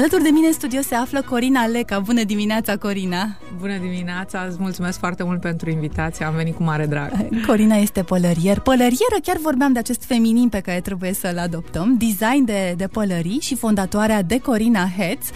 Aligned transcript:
Alături 0.00 0.22
de 0.22 0.28
mine 0.28 0.46
în 0.46 0.52
studio 0.52 0.80
se 0.80 0.94
află 0.94 1.22
Corina 1.22 1.66
Leca. 1.66 1.98
Bună 1.98 2.24
dimineața, 2.24 2.76
Corina! 2.76 3.36
Bună 3.58 3.78
dimineața, 3.80 4.44
îți 4.48 4.56
mulțumesc 4.60 4.98
foarte 4.98 5.22
mult 5.22 5.40
pentru 5.40 5.70
invitație, 5.70 6.24
am 6.24 6.34
venit 6.34 6.54
cu 6.54 6.62
mare 6.62 6.86
drag. 6.86 7.10
Corina 7.46 7.76
este 7.76 8.02
pălărier. 8.02 8.60
Pălărieră, 8.60 9.16
chiar 9.22 9.36
vorbeam 9.42 9.72
de 9.72 9.78
acest 9.78 10.04
feminin 10.04 10.48
pe 10.48 10.60
care 10.60 10.80
trebuie 10.80 11.12
să-l 11.12 11.38
adoptăm, 11.38 11.96
design 11.98 12.44
de, 12.44 12.74
de 12.76 12.86
pălării 12.86 13.38
și 13.40 13.56
fondatoarea 13.56 14.22
de 14.22 14.38
Corina 14.38 14.88
Heads. 14.96 15.26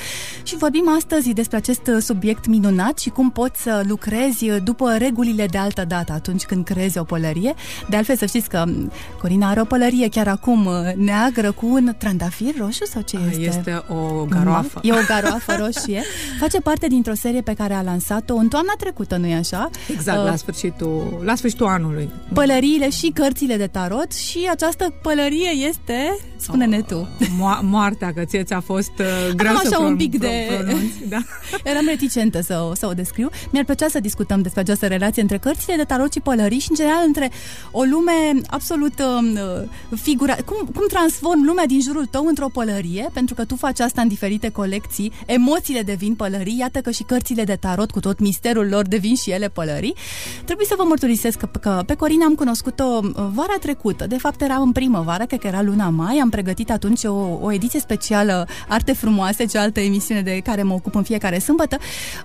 Și 0.42 0.56
vorbim 0.56 0.88
astăzi 0.96 1.32
despre 1.32 1.56
acest 1.56 1.90
subiect 2.00 2.46
minunat 2.46 2.98
și 2.98 3.10
cum 3.10 3.30
poți 3.30 3.62
să 3.62 3.82
lucrezi 3.86 4.46
după 4.62 4.96
regulile 4.98 5.46
de 5.46 5.58
altă 5.58 5.84
dată 5.88 6.12
atunci 6.12 6.42
când 6.44 6.64
creezi 6.64 6.98
o 6.98 7.04
pălărie. 7.04 7.54
De 7.88 7.96
altfel 7.96 8.16
să 8.16 8.26
știți 8.26 8.48
că 8.48 8.64
Corina 9.20 9.48
are 9.48 9.60
o 9.60 9.64
pălărie 9.64 10.08
chiar 10.08 10.28
acum 10.28 10.68
neagră 10.96 11.52
cu 11.52 11.66
un 11.66 11.94
trandafir 11.98 12.54
roșu 12.58 12.84
sau 12.84 13.02
ce 13.02 13.18
este? 13.30 13.42
Este 13.42 13.82
o 13.88 14.24
garoafă. 14.54 14.80
E 14.82 14.92
o 14.92 15.04
garoafă 15.06 15.54
roșie. 15.58 16.02
Face 16.40 16.60
parte 16.60 16.86
dintr-o 16.86 17.14
serie 17.14 17.40
pe 17.40 17.54
care 17.54 17.74
a 17.74 17.82
lansat-o 17.82 18.34
în 18.34 18.48
toamna 18.48 18.72
trecută, 18.78 19.16
nu-i 19.16 19.34
așa? 19.34 19.70
Exact, 19.92 20.18
uh, 20.18 20.24
la 20.24 20.36
sfârșitul, 20.36 21.20
la 21.24 21.34
sfârșitul 21.34 21.66
anului. 21.66 22.10
Pălăriile 22.32 22.90
și 22.90 23.10
cărțile 23.14 23.56
de 23.56 23.66
tarot 23.66 24.12
și 24.12 24.48
această 24.50 24.94
pălărie 25.02 25.50
este, 25.68 26.16
spune-ne 26.36 26.80
tu. 26.80 27.08
Mo- 27.24 27.60
moartea, 27.62 28.12
că 28.12 28.24
ție 28.24 28.42
ți-a 28.42 28.60
fost 28.60 28.92
uh, 28.98 29.34
greu 29.36 29.50
Am 29.50 29.56
să 29.62 29.66
așa 29.66 29.76
pro- 29.76 29.86
un 29.86 29.96
pic 29.96 30.18
de... 30.18 30.46
pronunți, 30.48 31.08
da? 31.08 31.18
Eram 31.70 31.84
reticentă 31.86 32.40
să 32.40 32.66
o, 32.70 32.74
să 32.74 32.86
o 32.86 32.92
descriu. 32.92 33.28
Mi-ar 33.50 33.64
plăcea 33.64 33.88
să 33.88 34.00
discutăm 34.00 34.42
despre 34.42 34.60
această 34.60 34.86
relație 34.86 35.22
între 35.22 35.38
cărțile 35.38 35.76
de 35.76 35.82
tarot 35.82 36.12
și 36.12 36.20
pălării 36.20 36.58
și, 36.58 36.66
în 36.70 36.76
general, 36.76 37.02
între 37.06 37.30
o 37.70 37.82
lume 37.82 38.12
absolut 38.46 38.98
uh, 38.98 39.62
figura... 40.00 40.34
Cum, 40.34 40.68
cum 40.74 40.86
transform 40.88 41.44
lumea 41.44 41.66
din 41.66 41.80
jurul 41.80 42.06
tău 42.06 42.26
într-o 42.26 42.48
pălărie, 42.48 43.10
pentru 43.12 43.34
că 43.34 43.44
tu 43.44 43.56
faci 43.56 43.80
asta 43.80 44.00
în 44.00 44.08
diferite 44.08 44.43
colecții, 44.48 45.12
emoțiile 45.26 45.82
devin 45.82 46.14
pălării, 46.14 46.58
iată 46.58 46.80
că 46.80 46.90
și 46.90 47.02
cărțile 47.02 47.44
de 47.44 47.54
tarot 47.54 47.90
cu 47.90 48.00
tot 48.00 48.18
misterul 48.18 48.68
lor 48.68 48.86
devin 48.86 49.14
și 49.14 49.30
ele 49.30 49.48
pălării. 49.48 49.94
Trebuie 50.44 50.66
să 50.66 50.74
vă 50.76 50.84
mărturisesc 50.88 51.38
că, 51.38 51.46
că 51.46 51.82
pe 51.86 51.94
Corina 51.94 52.24
am 52.24 52.34
cunoscut-o 52.34 53.00
uh, 53.02 53.10
vara 53.34 53.56
trecută, 53.60 54.06
de 54.06 54.18
fapt 54.18 54.40
era 54.40 54.54
în 54.54 54.72
primăvară, 54.72 55.24
cred 55.24 55.40
că 55.40 55.46
era 55.46 55.62
luna 55.62 55.88
mai, 55.88 56.18
am 56.18 56.28
pregătit 56.28 56.70
atunci 56.70 57.04
o, 57.04 57.38
o 57.40 57.52
ediție 57.52 57.80
specială 57.80 58.48
Arte 58.68 58.92
Frumoase, 58.92 59.44
cealaltă 59.44 59.80
emisiune 59.80 60.22
de 60.22 60.40
care 60.44 60.62
mă 60.62 60.74
ocup 60.74 60.94
în 60.94 61.02
fiecare 61.02 61.38
sâmbătă. 61.38 61.76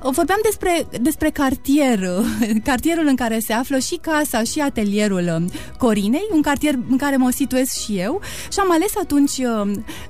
Uh, 0.03 0.11
Vorbeam 0.11 0.39
despre, 0.43 0.87
despre 1.01 1.29
cartier, 1.29 1.99
uh, 1.99 2.49
cartierul 2.69 3.07
în 3.07 3.15
care 3.15 3.39
se 3.39 3.53
află 3.53 3.77
și 3.77 3.95
casa 3.95 4.43
și 4.43 4.59
atelierul 4.59 5.45
Corinei, 5.77 6.27
un 6.33 6.41
cartier 6.41 6.73
în 6.89 6.97
care 6.97 7.15
mă 7.15 7.29
situez 7.29 7.71
și 7.71 7.97
eu 7.97 8.21
și 8.51 8.59
am 8.59 8.71
ales 8.71 8.97
atunci 9.01 9.41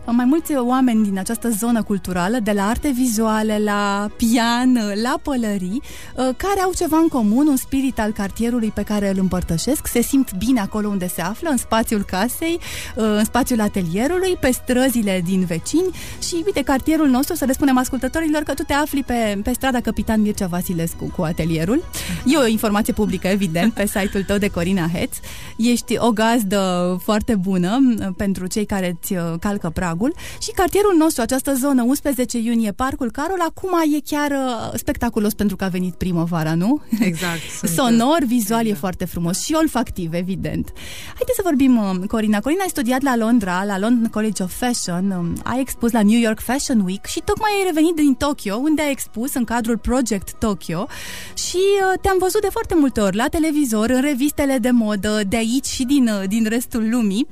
mai 0.05 0.25
mulți 0.25 0.55
oameni 0.55 1.03
din 1.03 1.17
această 1.17 1.49
zonă 1.49 1.83
culturală, 1.83 1.98
de 2.43 2.51
la 2.51 2.67
arte 2.67 2.91
vizuale, 2.95 3.61
la 3.63 4.09
pian, 4.17 4.79
la 5.03 5.19
pălării, 5.21 5.81
care 6.15 6.59
au 6.63 6.71
ceva 6.75 6.97
în 6.97 7.07
comun, 7.07 7.47
un 7.47 7.55
spirit 7.55 7.99
al 7.99 8.11
cartierului 8.11 8.71
pe 8.75 8.81
care 8.81 9.09
îl 9.09 9.17
împărtășesc, 9.19 9.87
se 9.87 10.01
simt 10.01 10.33
bine 10.37 10.59
acolo 10.59 10.87
unde 10.87 11.07
se 11.07 11.21
află, 11.21 11.49
în 11.49 11.57
spațiul 11.57 12.03
casei, 12.03 12.59
în 12.95 13.23
spațiul 13.23 13.61
atelierului, 13.61 14.37
pe 14.39 14.51
străzile 14.51 15.21
din 15.25 15.45
vecini 15.45 15.89
și, 16.27 16.41
uite, 16.45 16.61
cartierul 16.61 17.07
nostru, 17.07 17.35
să 17.35 17.45
le 17.45 17.53
spunem 17.53 17.77
ascultătorilor 17.77 18.41
că 18.41 18.53
tu 18.53 18.63
te 18.63 18.73
afli 18.73 19.03
pe, 19.03 19.39
pe 19.43 19.51
strada 19.53 19.79
Capitan 19.79 20.21
Mircea 20.21 20.47
Vasilescu 20.47 21.13
cu 21.15 21.21
atelierul. 21.21 21.83
E 22.25 22.37
o 22.37 22.47
informație 22.47 22.93
publică, 22.93 23.27
evident, 23.27 23.73
pe 23.73 23.85
site-ul 23.85 24.23
tău 24.23 24.37
de 24.37 24.47
Corina 24.47 24.87
Hetz. 24.93 25.17
Ești 25.57 25.97
o 25.97 26.11
gazdă 26.11 26.97
foarte 27.03 27.35
bună 27.35 27.79
pentru 28.17 28.47
cei 28.47 28.65
care 28.65 28.97
îți 29.01 29.13
calcă 29.39 29.69
pragul 29.69 30.13
și 30.41 30.51
cartierul 30.51 30.95
nostru, 30.97 31.21
această 31.21 31.53
zonă 31.53 31.78
11 31.83 32.37
iunie, 32.37 32.71
Parcul 32.71 33.11
Carol, 33.11 33.41
acum 33.47 33.69
e 33.95 33.99
chiar 34.05 34.31
spectaculos 34.75 35.33
pentru 35.33 35.55
că 35.55 35.63
a 35.63 35.67
venit 35.67 35.93
primăvara, 35.93 36.55
nu? 36.55 36.81
Exact. 36.99 37.41
Sonor, 37.75 38.19
vizual 38.25 38.59
exact. 38.59 38.77
e 38.77 38.79
foarte 38.79 39.05
frumos 39.05 39.43
și 39.43 39.53
olfactiv, 39.53 40.13
evident. 40.13 40.73
Haideți 41.05 41.35
să 41.35 41.41
vorbim, 41.43 42.03
Corina. 42.07 42.39
Corina 42.39 42.61
ai 42.61 42.69
studiat 42.69 43.01
la 43.01 43.15
Londra, 43.17 43.63
la 43.63 43.79
London 43.79 44.09
College 44.09 44.43
of 44.43 44.53
Fashion, 44.53 45.33
ai 45.43 45.59
expus 45.59 45.91
la 45.91 46.01
New 46.01 46.19
York 46.19 46.39
Fashion 46.39 46.79
Week 46.79 47.05
și 47.05 47.21
tocmai 47.25 47.49
ai 47.57 47.65
revenit 47.65 47.95
din 47.95 48.13
Tokyo, 48.13 48.55
unde 48.55 48.81
ai 48.81 48.91
expus 48.91 49.33
în 49.33 49.43
cadrul 49.43 49.77
Project 49.77 50.33
Tokyo 50.33 50.87
și 51.33 51.59
te-am 52.01 52.17
văzut 52.19 52.41
de 52.41 52.47
foarte 52.51 52.75
multe 52.75 52.99
ori 52.99 53.15
la 53.15 53.27
televizor, 53.27 53.89
în 53.89 54.01
revistele 54.01 54.57
de 54.57 54.69
modă 54.69 55.21
de 55.29 55.35
aici 55.35 55.65
și 55.65 55.83
din, 55.85 56.09
din 56.27 56.45
restul 56.49 56.89
lumii. 56.89 57.27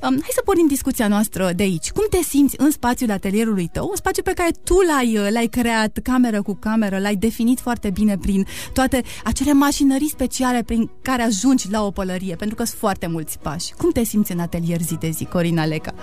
Hai 0.00 0.30
să 0.34 0.42
pornim 0.44 0.66
discuția 0.66 1.08
noastră 1.08 1.52
de 1.56 1.62
aici. 1.62 1.90
Cum 1.90 2.04
te 2.10 2.22
simți 2.22 2.54
în 2.58 2.70
spațiul 2.70 3.10
atelierului 3.10 3.68
tău, 3.72 3.91
un 3.92 3.98
spațiu 3.98 4.22
pe 4.22 4.32
care 4.34 4.50
tu 4.64 4.74
l-ai, 4.80 5.30
l-ai 5.30 5.46
creat 5.46 5.98
cameră 6.02 6.42
cu 6.42 6.54
cameră, 6.54 6.98
l-ai 6.98 7.16
definit 7.16 7.60
foarte 7.60 7.90
bine 7.90 8.16
prin 8.16 8.46
toate 8.72 9.02
acele 9.24 9.52
mașinării 9.52 10.08
speciale 10.08 10.62
prin 10.62 10.90
care 11.02 11.22
ajungi 11.22 11.70
la 11.70 11.84
o 11.84 11.90
pălărie, 11.90 12.34
pentru 12.34 12.56
că 12.56 12.64
sunt 12.64 12.78
foarte 12.78 13.06
mulți 13.06 13.38
pași. 13.38 13.72
Cum 13.72 13.90
te 13.90 14.04
simți 14.04 14.32
în 14.32 14.38
atelier 14.38 14.80
zi 14.80 14.94
de 14.94 15.10
zi, 15.10 15.24
Corina 15.24 15.64
Leca? 15.64 15.94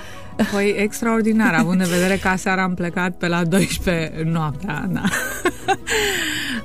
Păi 0.52 0.76
extraordinar, 0.78 1.54
având 1.54 1.82
în 1.82 1.88
vedere 1.88 2.18
că 2.18 2.34
seara 2.38 2.64
am 2.64 2.74
plecat 2.74 3.18
pe 3.18 3.28
la 3.28 3.44
12 3.44 4.22
noaptea. 4.26 4.88
Da. 4.90 5.04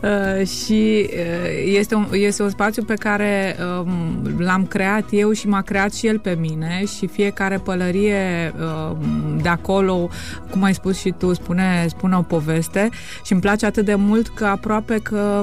Uh, 0.05 0.47
și 0.47 1.09
uh, 1.11 1.77
este, 1.79 1.95
un, 1.95 2.09
este 2.13 2.43
un 2.43 2.51
spațiu 2.51 2.83
pe 2.83 2.95
care 2.95 3.57
um, 3.81 4.37
l-am 4.39 4.67
creat 4.67 5.05
eu 5.11 5.33
și 5.33 5.49
m-a 5.49 5.63
creat 5.63 5.95
și 5.95 6.07
el 6.07 6.19
pe 6.19 6.37
mine 6.41 6.83
și 6.97 7.07
fiecare 7.07 7.57
pălărie 7.57 8.55
uh, 8.59 8.97
de 9.43 9.49
acolo, 9.49 10.09
cum 10.51 10.63
ai 10.63 10.75
spus 10.75 10.99
și 10.99 11.15
tu, 11.19 11.35
spune, 11.35 11.87
spune 11.89 12.17
o 12.17 12.23
poveste 12.23 12.89
și 13.25 13.33
îmi 13.33 13.41
place 13.41 13.67
atât 13.67 13.85
de 13.85 13.95
mult 13.95 14.29
că 14.29 14.45
aproape 14.45 14.99
că 15.03 15.43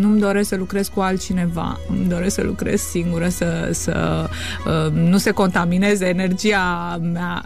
nu-mi 0.00 0.20
doresc 0.20 0.48
să 0.48 0.56
lucrez 0.56 0.88
cu 0.88 1.00
altcineva, 1.00 1.78
îmi 1.88 2.06
doresc 2.08 2.34
să 2.34 2.42
lucrez 2.42 2.80
singură, 2.80 3.28
să, 3.28 3.68
să 3.72 4.28
uh, 4.66 4.92
nu 4.92 5.18
se 5.18 5.30
contamineze 5.30 6.06
energia 6.06 6.98
mea, 7.12 7.44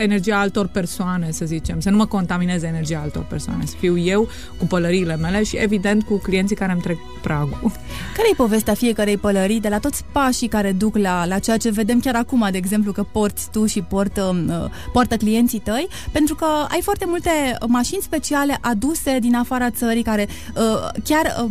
energia 0.00 0.38
altor 0.38 0.66
persoane, 0.66 1.30
să 1.30 1.44
zicem, 1.44 1.80
să 1.80 1.90
nu 1.90 1.96
mă 1.96 2.06
contamineze 2.06 2.66
energia 2.66 3.00
altor 3.02 3.24
persoane, 3.28 3.64
să 3.66 3.74
fiu 3.78 3.98
eu 3.98 4.28
cu 4.58 4.66
pălăriile 4.66 5.16
mele 5.16 5.37
și 5.44 5.56
evident 5.56 6.02
cu 6.02 6.16
clienții 6.16 6.56
care 6.56 6.72
îmi 6.72 6.80
trec 6.80 6.98
pragul. 7.22 7.72
Care 8.16 8.28
e 8.32 8.36
povestea 8.36 8.74
fiecarei 8.74 9.16
pălării 9.16 9.60
de 9.60 9.68
la 9.68 9.78
toți 9.78 10.04
pașii 10.12 10.48
care 10.48 10.72
duc 10.72 10.96
la, 10.96 11.26
la 11.26 11.38
ceea 11.38 11.56
ce 11.56 11.70
vedem 11.70 12.00
chiar 12.00 12.14
acum, 12.14 12.48
de 12.50 12.56
exemplu, 12.56 12.92
că 12.92 13.02
porți 13.12 13.50
tu 13.50 13.66
și 13.66 13.80
portă, 13.80 14.44
uh, 14.48 14.70
poartă 14.92 15.16
clienții 15.16 15.58
tăi, 15.58 15.88
pentru 16.12 16.34
că 16.34 16.46
ai 16.68 16.80
foarte 16.82 17.04
multe 17.08 17.30
mașini 17.66 18.02
speciale 18.02 18.58
aduse 18.60 19.18
din 19.20 19.34
afara 19.34 19.70
țării 19.70 20.02
care 20.02 20.28
uh, 20.56 20.88
chiar 21.04 21.44
uh, 21.44 21.50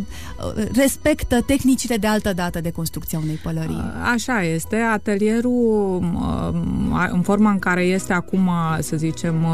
respectă 0.73 1.41
tehnicile 1.41 1.97
de 1.97 2.07
altă 2.07 2.33
dată 2.33 2.61
de 2.61 2.71
construcția 2.71 3.19
unei 3.23 3.39
pălării. 3.43 3.81
Așa 4.13 4.41
este. 4.41 4.75
Atelierul 4.75 6.03
în 7.11 7.21
forma 7.21 7.51
în 7.51 7.59
care 7.59 7.81
este 7.81 8.13
acum, 8.13 8.49
să 8.79 8.97
zicem, 8.97 9.47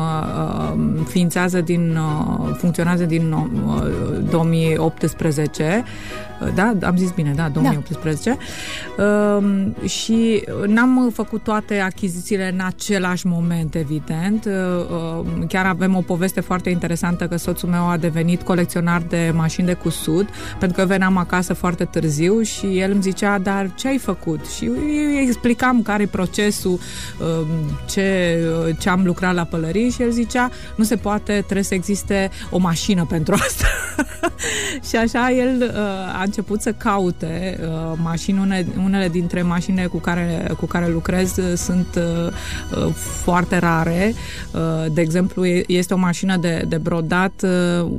ființează 1.07 1.61
din, 1.61 1.97
funcționează 2.57 3.03
din 3.03 3.35
2018 4.29 5.84
da, 6.55 6.73
am 6.81 6.97
zis 6.97 7.11
bine, 7.11 7.33
da, 7.35 7.49
2018 7.49 8.37
da. 8.97 9.03
Uh, 9.03 9.89
și 9.89 10.43
n-am 10.67 11.11
făcut 11.13 11.43
toate 11.43 11.79
achizițiile 11.79 12.51
în 12.51 12.59
același 12.65 13.27
moment, 13.27 13.75
evident. 13.75 14.45
Uh, 14.45 15.25
chiar 15.47 15.66
avem 15.66 15.95
o 15.95 16.01
poveste 16.01 16.41
foarte 16.41 16.69
interesantă 16.69 17.28
că 17.28 17.37
soțul 17.37 17.69
meu 17.69 17.90
a 17.90 17.97
devenit 17.97 18.41
colecționar 18.41 19.01
de 19.01 19.31
mașini 19.35 19.67
de 19.67 19.73
cusut, 19.73 20.29
pentru 20.59 20.81
că 20.81 20.87
veneam 20.87 21.17
acasă 21.17 21.53
foarte 21.53 21.85
târziu 21.85 22.41
și 22.41 22.79
el 22.79 22.91
îmi 22.91 23.01
zicea, 23.01 23.37
dar 23.37 23.69
ce 23.75 23.87
ai 23.87 23.97
făcut? 23.97 24.46
Și 24.46 24.66
eu 24.66 24.72
îi 24.72 25.23
explicam 25.25 25.81
care 25.81 26.03
e 26.03 26.07
procesul, 26.07 26.79
uh, 27.19 27.47
ce, 27.85 28.37
ce 28.79 28.89
am 28.89 29.01
lucrat 29.05 29.34
la 29.34 29.43
pălării 29.43 29.89
și 29.89 30.01
el 30.01 30.11
zicea, 30.11 30.49
nu 30.75 30.84
se 30.84 30.96
poate, 30.96 31.34
trebuie 31.34 31.63
să 31.63 31.73
existe 31.73 32.29
o 32.49 32.57
mașină 32.57 33.05
pentru 33.09 33.34
asta. 33.34 33.66
și 34.89 34.96
așa 34.96 35.31
el 35.31 35.61
uh, 35.61 36.19
a 36.19 36.22
început 36.35 36.62
să 36.62 36.72
caute 36.72 37.59
uh, 37.62 37.97
mașini, 38.02 38.40
une, 38.40 38.66
unele 38.84 39.09
dintre 39.09 39.41
mașinile 39.41 39.85
cu 39.85 39.97
care, 39.97 40.52
cu 40.58 40.66
care 40.66 40.88
lucrez 40.88 41.38
uh, 41.38 41.53
sunt 41.56 41.88
uh, 41.97 42.34
uh, 42.85 42.94
foarte 42.94 43.58
rare. 43.58 44.14
Uh, 44.53 44.91
de 44.94 45.02
exemplu, 45.02 45.46
este 45.46 45.94
o 45.94 45.97
mașină 45.97 46.38
de, 46.38 46.66
de 46.68 46.78
brodat, 46.78 47.44
uh, 47.44 47.91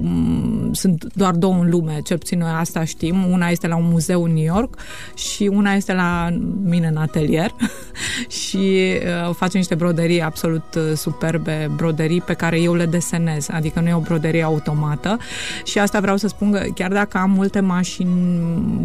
sunt 0.73 1.05
doar 1.15 1.35
două 1.35 1.55
în 1.55 1.71
lume, 1.71 2.01
cel 2.05 2.19
puțin 2.19 2.39
noi 2.39 2.51
asta 2.59 2.85
știm. 2.85 3.27
Una 3.31 3.49
este 3.49 3.67
la 3.67 3.77
un 3.77 3.89
muzeu 3.89 4.23
în 4.23 4.33
New 4.33 4.45
York 4.55 4.79
și 5.15 5.51
una 5.53 5.73
este 5.73 5.93
la 5.93 6.29
mine 6.63 6.87
în 6.87 6.97
atelier 6.97 7.55
și 8.43 8.93
uh, 9.27 9.35
face 9.35 9.57
niște 9.57 9.75
broderii 9.75 10.23
absolut 10.23 10.75
uh, 10.77 10.97
superbe, 10.97 11.71
broderii 11.77 12.21
pe 12.21 12.35
care 12.35 12.61
eu 12.61 12.75
le 12.75 12.87
desenez, 12.87 13.49
adică 13.51 13.81
nu 13.81 13.89
e 13.89 13.95
o 13.95 14.01
broderie 14.01 14.43
automată 14.43 15.19
și 15.65 15.79
asta 15.79 16.01
vreau 16.01 16.17
să 16.17 16.29
spun 16.29 16.53
că 16.53 16.63
chiar 16.75 16.93
dacă 16.93 17.19
am 17.19 17.31
multe 17.31 17.61
mașini 17.61 18.13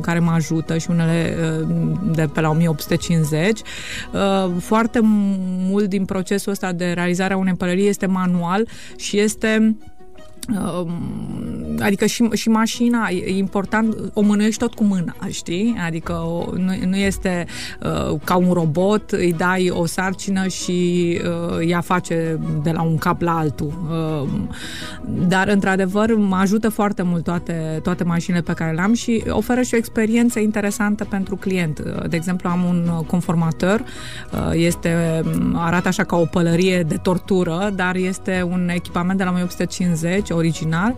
care 0.01 0.19
mă 0.19 0.31
ajută 0.31 0.77
și 0.77 0.89
unele 0.89 1.35
uh, 1.61 1.67
de 2.11 2.29
pe 2.33 2.41
la 2.41 2.49
1850, 2.49 3.59
uh, 3.59 4.51
foarte 4.59 4.99
mult 5.69 5.89
din 5.89 6.05
procesul 6.05 6.51
ăsta 6.51 6.71
de 6.71 6.91
realizare 6.91 7.33
a 7.33 7.37
unei 7.37 7.53
pălării 7.53 7.87
este 7.87 8.05
manual 8.05 8.67
și 8.95 9.19
este 9.19 9.77
adică 11.79 12.05
și, 12.05 12.29
și 12.33 12.49
mașina, 12.49 13.07
e 13.09 13.37
important, 13.37 13.95
o 14.13 14.21
mânuiești 14.21 14.59
tot 14.59 14.73
cu 14.73 14.83
mâna, 14.83 15.15
știi? 15.29 15.75
Adică 15.85 16.13
o, 16.13 16.45
nu, 16.57 16.73
nu 16.85 16.95
este 16.95 17.45
uh, 17.81 18.19
ca 18.23 18.35
un 18.35 18.51
robot, 18.51 19.11
îi 19.11 19.33
dai 19.37 19.69
o 19.69 19.85
sarcină 19.85 20.47
și 20.47 21.19
uh, 21.23 21.69
ea 21.69 21.81
face 21.81 22.39
de 22.63 22.71
la 22.71 22.81
un 22.81 22.97
cap 22.97 23.21
la 23.21 23.37
altul. 23.37 23.73
Uh, 24.23 24.29
dar, 25.27 25.47
într-adevăr, 25.47 26.15
mă 26.15 26.35
ajută 26.35 26.69
foarte 26.69 27.01
mult 27.01 27.23
toate, 27.23 27.79
toate 27.83 28.03
mașinile 28.03 28.41
pe 28.41 28.53
care 28.53 28.73
le 28.73 28.81
am 28.81 28.93
și 28.93 29.23
oferă 29.29 29.61
și 29.61 29.73
o 29.73 29.77
experiență 29.77 30.39
interesantă 30.39 31.05
pentru 31.05 31.35
client. 31.35 31.79
De 32.09 32.15
exemplu, 32.15 32.49
am 32.49 32.63
un 32.63 33.03
conformator, 33.07 33.83
uh, 34.31 34.51
este, 34.53 35.23
arată 35.53 35.87
așa 35.87 36.03
ca 36.03 36.17
o 36.17 36.25
pălărie 36.25 36.83
de 36.87 36.95
tortură, 36.95 37.71
dar 37.75 37.95
este 37.95 38.47
un 38.49 38.69
echipament 38.73 39.17
de 39.17 39.23
la 39.23 39.29
1850, 39.29 40.28
original, 40.33 40.95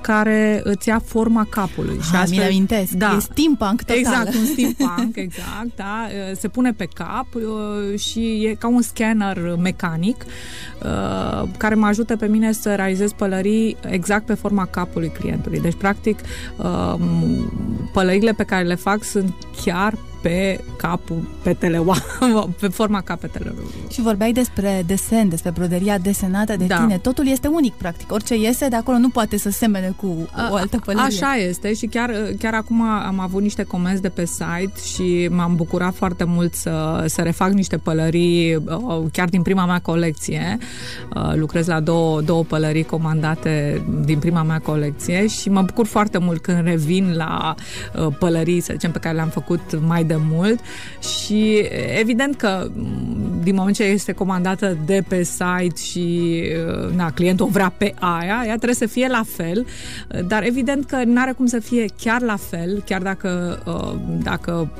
care 0.00 0.60
îți 0.64 0.88
ia 0.88 1.02
forma 1.04 1.46
capului. 1.50 1.98
și 2.02 2.14
astfel, 2.14 2.38
mi 2.38 2.44
amintesc. 2.44 2.92
Da, 2.92 3.14
e 3.16 3.20
steampunk 3.20 3.82
total. 3.82 3.96
Exact, 3.96 4.34
un 4.34 4.44
steampunk, 4.52 5.16
exact, 5.16 5.76
da. 5.76 6.06
Se 6.38 6.48
pune 6.48 6.72
pe 6.72 6.88
cap 6.94 7.26
și 7.96 8.44
e 8.44 8.54
ca 8.54 8.68
un 8.68 8.82
scanner 8.82 9.56
mecanic 9.58 10.24
care 11.56 11.74
mă 11.74 11.86
ajută 11.86 12.16
pe 12.16 12.26
mine 12.26 12.52
să 12.52 12.74
realizez 12.74 13.12
pălării 13.12 13.76
exact 13.90 14.26
pe 14.26 14.34
forma 14.34 14.64
capului 14.64 15.12
clientului. 15.18 15.60
Deci, 15.60 15.74
practic, 15.74 16.18
pălările 17.92 18.32
pe 18.32 18.44
care 18.44 18.64
le 18.64 18.74
fac 18.74 19.02
sunt 19.02 19.34
chiar 19.64 19.94
pe 20.24 20.60
capul 20.76 21.28
petele, 21.42 21.82
pe 22.60 22.68
forma 22.68 23.00
capetelor. 23.00 23.54
Și 23.90 24.00
vorbeai 24.00 24.32
despre 24.32 24.82
desen, 24.86 25.28
despre 25.28 25.50
broderia 25.50 25.98
desenată 25.98 26.56
de 26.56 26.64
da. 26.64 26.76
tine. 26.76 26.98
Totul 26.98 27.28
este 27.28 27.48
unic, 27.48 27.72
practic. 27.72 28.12
Orice 28.12 28.34
iese 28.34 28.68
de 28.68 28.76
acolo 28.76 28.98
nu 28.98 29.08
poate 29.08 29.38
să 29.38 29.50
semene 29.50 29.94
cu 29.96 30.28
o 30.50 30.54
altă 30.54 30.78
pălărie. 30.84 31.06
Așa 31.06 31.34
este 31.34 31.74
și 31.74 31.86
chiar, 31.86 32.10
chiar 32.38 32.54
acum 32.54 32.82
am 32.82 33.20
avut 33.20 33.42
niște 33.42 33.62
comenzi 33.62 34.02
de 34.02 34.08
pe 34.08 34.24
site 34.24 34.72
și 34.94 35.28
m-am 35.30 35.56
bucurat 35.56 35.94
foarte 35.94 36.24
mult 36.24 36.54
să, 36.54 37.04
să 37.06 37.20
refac 37.22 37.50
niște 37.50 37.76
pălării 37.76 38.54
uh, 38.54 39.04
chiar 39.12 39.28
din 39.28 39.42
prima 39.42 39.66
mea 39.66 39.78
colecție. 39.78 40.58
Uh, 41.16 41.32
lucrez 41.34 41.66
la 41.66 41.80
două, 41.80 42.20
două 42.20 42.44
pălării 42.44 42.84
comandate 42.84 43.84
din 44.04 44.18
prima 44.18 44.42
mea 44.42 44.58
colecție 44.58 45.26
și 45.26 45.48
mă 45.48 45.62
bucur 45.62 45.86
foarte 45.86 46.18
mult 46.18 46.42
când 46.42 46.64
revin 46.64 47.12
la 47.16 47.54
uh, 47.96 48.06
pălării, 48.18 48.60
să 48.60 48.70
zicem, 48.72 48.90
pe 48.90 48.98
care 48.98 49.14
le-am 49.14 49.28
făcut 49.28 49.80
mai 49.86 50.04
de 50.04 50.13
de 50.14 50.20
mult 50.30 50.60
și 51.00 51.62
evident 51.98 52.36
că 52.36 52.70
din 53.42 53.54
moment 53.54 53.76
ce 53.76 53.82
este 53.82 54.12
comandată 54.12 54.76
de 54.86 55.04
pe 55.08 55.22
site 55.22 55.80
și 55.82 56.42
na, 56.96 57.10
clientul 57.10 57.46
o 57.46 57.48
vrea 57.48 57.72
pe 57.76 57.94
aia, 57.98 58.42
ea 58.46 58.54
trebuie 58.54 58.74
să 58.74 58.86
fie 58.86 59.08
la 59.08 59.22
fel, 59.36 59.66
dar 60.26 60.42
evident 60.42 60.86
că 60.86 61.02
nu 61.04 61.20
are 61.20 61.32
cum 61.32 61.46
să 61.46 61.58
fie 61.58 61.84
chiar 62.00 62.20
la 62.20 62.36
fel, 62.36 62.82
chiar 62.86 63.02
dacă, 63.02 63.62
dacă 64.22 64.70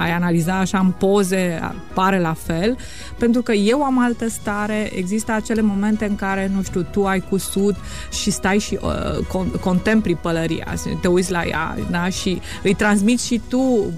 ai 0.00 0.12
analiza 0.12 0.58
așa 0.58 0.78
în 0.78 0.90
poze, 0.90 1.60
pare 1.94 2.20
la 2.20 2.32
fel, 2.32 2.76
pentru 3.18 3.42
că 3.42 3.52
eu 3.52 3.82
am 3.82 4.00
altă 4.02 4.28
stare, 4.28 4.90
există 4.94 5.32
acele 5.32 5.60
momente 5.60 6.04
în 6.04 6.14
care, 6.14 6.50
nu 6.54 6.62
știu, 6.62 6.82
tu 6.82 7.06
ai 7.06 7.20
cusut 7.20 7.76
și 8.12 8.30
stai 8.30 8.58
și 8.58 8.78
uh, 8.82 9.26
con- 9.26 9.60
contempli 9.60 10.14
pălăria, 10.14 10.66
te 11.00 11.08
uiți 11.08 11.30
la 11.30 11.44
ea, 11.44 11.76
da? 11.90 12.08
și 12.08 12.40
îi 12.62 12.74
transmiți 12.74 13.26
și 13.26 13.40
tu 13.48 13.58
uh, 13.58 13.90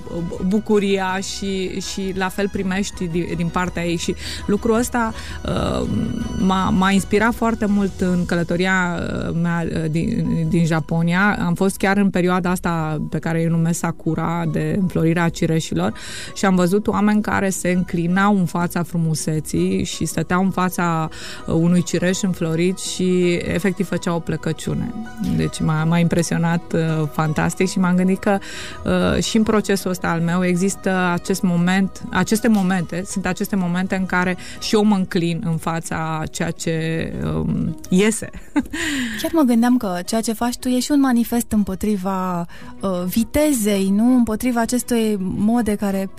bucuria 0.47 1.19
și, 1.21 1.81
și 1.81 2.13
la 2.17 2.29
fel 2.29 2.49
primești 2.49 3.07
din, 3.07 3.27
din 3.37 3.49
partea 3.49 3.85
ei 3.85 3.97
și 3.97 4.15
lucrul 4.47 4.75
ăsta 4.75 5.13
uh, 5.45 5.89
m-a, 6.39 6.71
m-a 6.71 6.91
inspirat 6.91 7.35
foarte 7.35 7.67
mult 7.67 8.01
în 8.01 8.25
călătoria 8.27 8.99
uh, 8.99 9.35
mea 9.43 9.67
uh, 9.67 9.91
din, 9.91 10.47
din 10.49 10.67
Japonia. 10.67 11.39
Am 11.47 11.55
fost 11.55 11.77
chiar 11.77 11.97
în 11.97 12.11
perioada 12.11 12.51
asta 12.51 13.03
pe 13.11 13.19
care 13.19 13.41
eu 13.41 13.51
numesc 13.51 13.79
Sakura, 13.79 14.45
de 14.53 14.77
înflorirea 14.81 15.29
cireșilor 15.29 15.92
și 16.35 16.45
am 16.45 16.55
văzut 16.55 16.87
oameni 16.87 17.23
care 17.23 17.51
se 17.51 17.71
înclinau 17.71 18.39
în 18.39 18.45
fața 18.45 18.83
frumuseții 18.83 19.85
și 19.85 20.05
stăteau 20.05 20.43
în 20.43 20.51
fața 20.51 21.09
uh, 21.47 21.55
unui 21.55 21.83
cireș 21.83 22.21
înflorit 22.23 22.79
și 22.79 23.33
efectiv 23.33 23.89
făceau 23.89 24.17
o 24.17 24.19
plecăciune. 24.19 24.95
Deci 25.37 25.61
m-a, 25.61 25.85
m-a 25.85 25.99
impresionat 25.99 26.73
uh, 26.73 27.09
fantastic 27.13 27.69
și 27.69 27.79
m-am 27.79 27.97
gândit 27.97 28.19
că 28.19 28.39
uh, 28.85 29.23
și 29.23 29.37
în 29.37 29.43
procesul 29.43 29.91
ăsta 29.91 30.09
al 30.09 30.21
meu 30.21 30.45
există 30.45 31.11
acest 31.13 31.43
moment, 31.43 32.03
aceste 32.11 32.49
momente, 32.49 33.03
sunt 33.07 33.27
aceste 33.27 33.57
momente 33.57 33.95
în 33.95 34.07
care 34.07 34.37
și 34.61 34.75
eu 34.75 34.85
mă 34.85 34.95
înclin 34.95 35.43
în 35.45 35.57
fața 35.57 36.23
ceea 36.31 36.51
ce 36.51 36.73
um, 37.35 37.77
iese. 37.89 38.31
Chiar 39.23 39.31
mă 39.33 39.43
gândeam 39.43 39.77
că 39.77 39.99
ceea 40.07 40.21
ce 40.21 40.33
faci 40.33 40.57
tu 40.57 40.69
e 40.69 40.81
și 40.81 40.91
un 40.91 41.01
manifest 41.01 41.53
împotriva 41.53 42.47
uh, 42.81 43.03
vitezei, 43.07 43.89
nu? 43.89 44.15
Împotriva 44.15 44.61
acestui 44.61 45.17
mode 45.73 45.77
care 45.77 46.11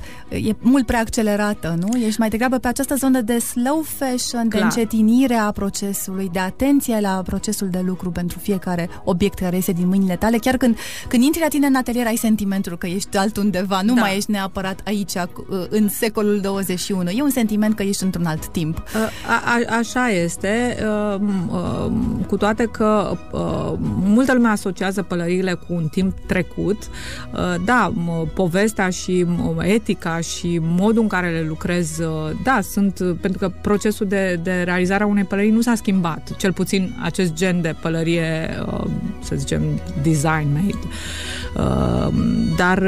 e 0.48 0.56
mult 0.60 0.86
prea 0.86 1.00
accelerată, 1.00 1.78
nu? 1.80 1.98
Ești 1.98 2.20
mai 2.20 2.30
degrabă 2.30 2.58
pe 2.58 2.68
această 2.68 2.96
zonă 2.96 3.22
de 3.22 3.40
slow 3.40 3.82
fashion, 3.82 4.50
Clar. 4.50 4.50
de 4.50 4.60
încetinire 4.60 5.36
a 5.36 5.52
procesului, 5.52 6.30
de 6.32 6.40
atenție 6.40 7.00
la 7.02 7.22
procesul 7.26 7.70
de 7.70 7.82
lucru 7.86 8.12
pentru 8.12 8.40
fiecare 8.40 8.90
obiect 9.04 9.38
care 9.40 9.56
iese 9.56 9.72
din 9.72 9.88
mâinile 9.88 10.16
tale. 10.16 10.38
Chiar 10.38 10.58
când, 10.58 10.78
când 11.08 11.24
intri 11.24 11.42
la 11.42 11.48
tine 11.48 11.68
în 11.68 11.76
atelier, 11.76 12.06
ai 12.06 12.16
sentimentul 12.16 12.78
că 12.78 12.88
ești 12.88 13.18
altundeva, 13.18 13.82
nu 13.82 13.94
da. 13.94 14.02
mai 14.02 14.16
ești 14.16 14.32
neapărat 14.32 14.82
aici, 14.86 15.14
în 15.70 15.90
secolul 15.90 16.40
21. 16.40 17.10
E 17.10 17.22
un 17.22 17.30
sentiment 17.30 17.76
că 17.76 17.84
ești 17.84 18.04
într-un 18.04 18.26
alt 18.26 18.48
timp. 18.48 18.84
A, 19.28 19.42
a, 19.46 19.78
așa 19.78 20.10
este, 20.10 20.78
cu 22.28 22.38
toate 22.38 22.66
că 22.66 23.18
multă 24.04 24.34
lume 24.34 24.48
asociază 24.48 25.02
pălăriile 25.02 25.54
cu 25.54 25.74
un 25.74 25.88
timp 25.92 26.18
trecut. 26.28 26.78
Da, 27.66 27.94
povestea 28.34 28.90
și 28.90 29.26
etica 29.62 30.20
și 30.20 30.60
modul 30.62 31.02
în 31.02 31.08
care 31.08 31.30
le 31.30 31.46
lucrez, 31.48 31.98
uh, 31.98 32.32
da, 32.44 32.60
sunt, 32.62 33.00
uh, 33.00 33.16
pentru 33.22 33.40
că 33.40 33.52
procesul 33.62 34.08
de, 34.08 34.40
de 34.44 34.62
realizare 34.64 35.04
a 35.04 35.08
unei 35.08 35.24
pălării 35.24 35.52
nu 35.52 35.62
s-a 35.62 35.76
schimbat, 35.76 36.36
cel 36.38 36.54
puțin 36.54 36.96
acest 37.02 37.34
gen 37.34 37.62
de 37.62 37.76
pălărie, 37.82 38.50
uh, 38.68 38.84
să 39.22 39.36
zicem, 39.36 39.62
design-made. 40.02 40.78
Dar 42.58 42.84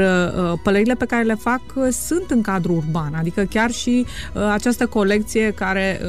pălările 0.62 0.94
pe 0.94 1.04
care 1.04 1.22
le 1.22 1.34
fac 1.34 1.60
sunt 1.90 2.30
în 2.30 2.40
cadru 2.40 2.72
urban, 2.72 3.14
adică 3.14 3.42
chiar 3.42 3.70
și 3.70 4.06
această 4.52 4.86
colecție 4.86 5.50
care 5.50 6.00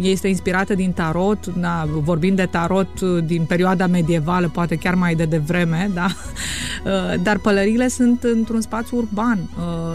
este 0.00 0.28
inspirată 0.28 0.74
din 0.74 0.92
tarot, 0.92 1.46
da, 1.46 1.88
vorbim 1.92 2.34
de 2.34 2.48
tarot 2.50 3.00
din 3.00 3.44
perioada 3.44 3.86
medievală, 3.86 4.50
poate 4.52 4.76
chiar 4.76 4.94
mai 4.94 5.14
de 5.14 5.24
devreme, 5.24 5.90
da? 5.94 6.06
dar 7.26 7.38
pălările 7.38 7.88
sunt 7.88 8.22
într-un 8.22 8.60
spațiu 8.60 8.96
urban, 8.96 9.38
Um, 9.58 9.87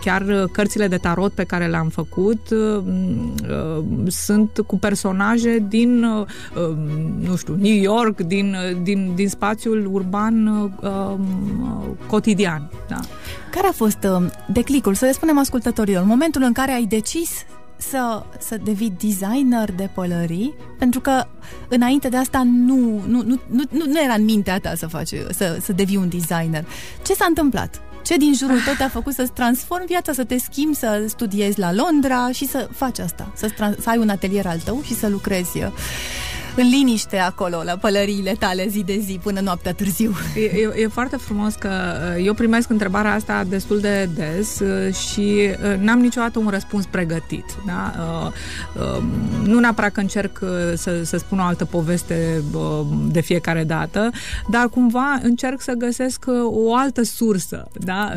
chiar 0.00 0.48
cărțile 0.52 0.88
de 0.88 0.96
tarot 0.96 1.32
pe 1.32 1.44
care 1.44 1.66
le-am 1.66 1.88
făcut 1.88 2.50
um, 2.50 3.34
uh, 3.50 3.84
sunt 4.06 4.62
cu 4.66 4.78
personaje 4.78 5.64
din, 5.68 6.04
uh, 6.04 6.26
um, 6.68 6.78
nu 7.28 7.36
știu, 7.36 7.54
New 7.54 7.76
York, 7.76 8.20
din, 8.20 8.56
din, 8.82 9.12
din 9.14 9.28
spațiul 9.28 9.88
urban 9.92 10.70
cotidian. 12.06 12.70
Da. 12.88 13.00
Care 13.50 13.66
a 13.66 13.72
fost 13.72 14.06
declicul, 14.52 14.94
să 14.94 15.04
le 15.04 15.12
spunem 15.12 15.38
ascultătorilor, 15.38 16.02
momentul 16.04 16.42
în 16.42 16.52
care 16.52 16.72
ai 16.72 16.84
decis 16.84 17.30
să, 17.78 18.22
să 18.38 18.56
devii 18.64 18.96
designer 18.98 19.72
de 19.72 19.90
pălării, 19.94 20.54
pentru 20.78 21.00
că 21.00 21.26
înainte 21.68 22.08
de 22.08 22.16
asta 22.16 22.42
nu, 22.44 23.02
nu, 23.06 23.22
nu, 23.22 23.40
nu, 23.48 23.64
nu 23.70 24.02
era 24.04 24.12
în 24.12 24.24
mintea 24.24 24.58
ta 24.58 24.74
să 24.74 24.86
faci, 24.86 25.14
să, 25.30 25.58
să 25.60 25.72
devii 25.72 25.96
un 25.96 26.08
designer. 26.08 26.64
Ce 27.06 27.14
s-a 27.14 27.24
întâmplat? 27.28 27.80
Ce 28.08 28.16
din 28.16 28.34
jurul 28.34 28.60
tău 28.60 28.74
te-a 28.74 28.88
făcut 28.88 29.14
să-ți 29.14 29.32
transformi 29.32 29.86
viața, 29.86 30.12
să 30.12 30.24
te 30.24 30.38
schimbi, 30.38 30.76
să 30.76 31.04
studiezi 31.08 31.58
la 31.58 31.72
Londra 31.72 32.30
și 32.32 32.46
să 32.46 32.68
faci 32.72 32.98
asta, 32.98 33.32
să, 33.34 33.48
trans- 33.48 33.76
să 33.80 33.90
ai 33.90 33.98
un 33.98 34.08
atelier 34.08 34.46
al 34.46 34.58
tău 34.64 34.82
și 34.82 34.94
să 34.94 35.08
lucrezi 35.08 35.58
în 36.56 36.68
liniște 36.68 37.16
acolo, 37.16 37.62
la 37.64 37.72
pălăriile 37.72 38.36
tale 38.38 38.66
zi 38.68 38.84
de 38.84 38.98
zi, 39.04 39.20
până 39.22 39.40
noaptea 39.40 39.72
târziu. 39.72 40.12
E, 40.36 40.40
e, 40.40 40.82
e 40.82 40.86
foarte 40.86 41.16
frumos 41.16 41.54
că 41.54 41.68
uh, 41.68 42.24
eu 42.24 42.34
primesc 42.34 42.70
întrebarea 42.70 43.12
asta 43.12 43.44
destul 43.48 43.80
de 43.80 44.08
des 44.14 44.60
uh, 44.60 44.94
și 44.94 45.50
uh, 45.50 45.80
n-am 45.80 45.98
niciodată 45.98 46.38
un 46.38 46.48
răspuns 46.48 46.86
pregătit. 46.86 47.44
Da? 47.66 47.92
Nu 49.44 49.58
neapărat 49.58 49.92
că 49.92 50.00
încerc 50.00 50.38
să, 50.74 51.02
să 51.04 51.16
spun 51.16 51.38
o 51.38 51.42
altă 51.42 51.64
poveste 51.64 52.42
de 53.10 53.20
fiecare 53.20 53.64
dată, 53.64 54.10
dar 54.50 54.68
cumva 54.68 55.18
încerc 55.22 55.60
să 55.60 55.72
găsesc 55.72 56.24
o 56.44 56.74
altă 56.74 57.02
sursă. 57.02 57.68
Da? 57.72 58.12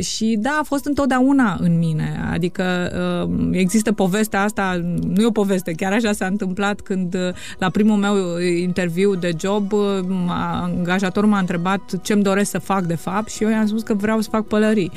Și 0.00 0.36
da, 0.40 0.58
a 0.60 0.62
fost 0.62 0.84
întotdeauna 0.84 1.58
în 1.60 1.78
mine. 1.78 2.28
Adică 2.32 2.92
există 3.50 3.92
povestea 3.92 4.42
asta, 4.42 4.80
nu 5.02 5.22
e 5.22 5.26
o 5.26 5.30
poveste, 5.30 5.72
chiar 5.72 5.92
așa 5.92 6.12
s-a 6.12 6.26
întâmplat 6.26 6.80
când 6.80 7.16
la 7.58 7.68
primul 7.70 7.96
meu 7.96 8.38
interviu 8.38 9.14
de 9.14 9.32
job 9.38 9.72
angajatorul 10.28 11.28
m-a 11.28 11.38
întrebat 11.38 11.80
ce 12.02 12.12
îmi 12.12 12.22
doresc 12.22 12.50
să 12.50 12.58
fac 12.58 12.82
de 12.82 12.94
fapt 12.94 13.28
și 13.28 13.42
eu 13.42 13.50
i-am 13.50 13.66
spus 13.66 13.82
că 13.82 13.94
vreau 13.94 14.20
să 14.20 14.28
fac 14.30 14.46
pălării. 14.46 14.92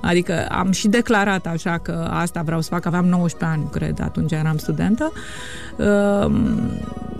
Adică 0.00 0.46
am 0.50 0.70
și 0.70 0.88
declarat 0.88 1.46
așa 1.46 1.78
că 1.78 2.08
asta 2.10 2.42
vreau 2.42 2.60
să 2.60 2.68
fac, 2.72 2.86
aveam 2.86 3.06
19 3.06 3.58
ani, 3.58 3.70
cred, 3.70 4.00
atunci 4.02 4.32
eram 4.32 4.56
studentă. 4.56 5.12
Uh, 5.76 6.30